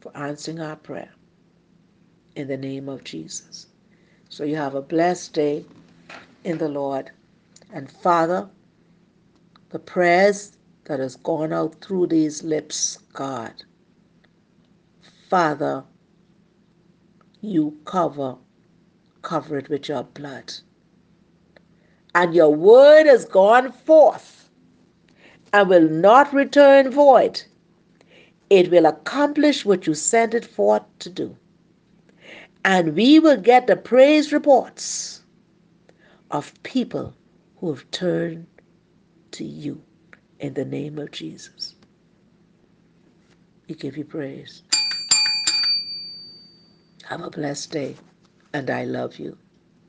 [0.00, 1.10] for answering our prayer
[2.34, 3.66] in the name of Jesus.
[4.30, 5.66] So you have a blessed day
[6.44, 7.10] in the Lord.
[7.70, 8.48] And Father,
[9.68, 13.64] the prayers that has gone out through these lips, God,
[15.28, 15.84] Father,
[17.42, 18.38] you cover,
[19.20, 20.54] cover it with your blood.
[22.14, 24.50] And your word has gone forth
[25.52, 27.42] and will not return void.
[28.48, 31.36] It will accomplish what you sent it forth to do.
[32.64, 35.22] And we will get the praise reports
[36.30, 37.14] of people
[37.58, 38.46] who have turned
[39.32, 39.80] to you
[40.40, 41.74] in the name of Jesus.
[43.68, 44.62] We give you praise.
[47.04, 47.96] Have a blessed day,
[48.52, 49.36] and I love you.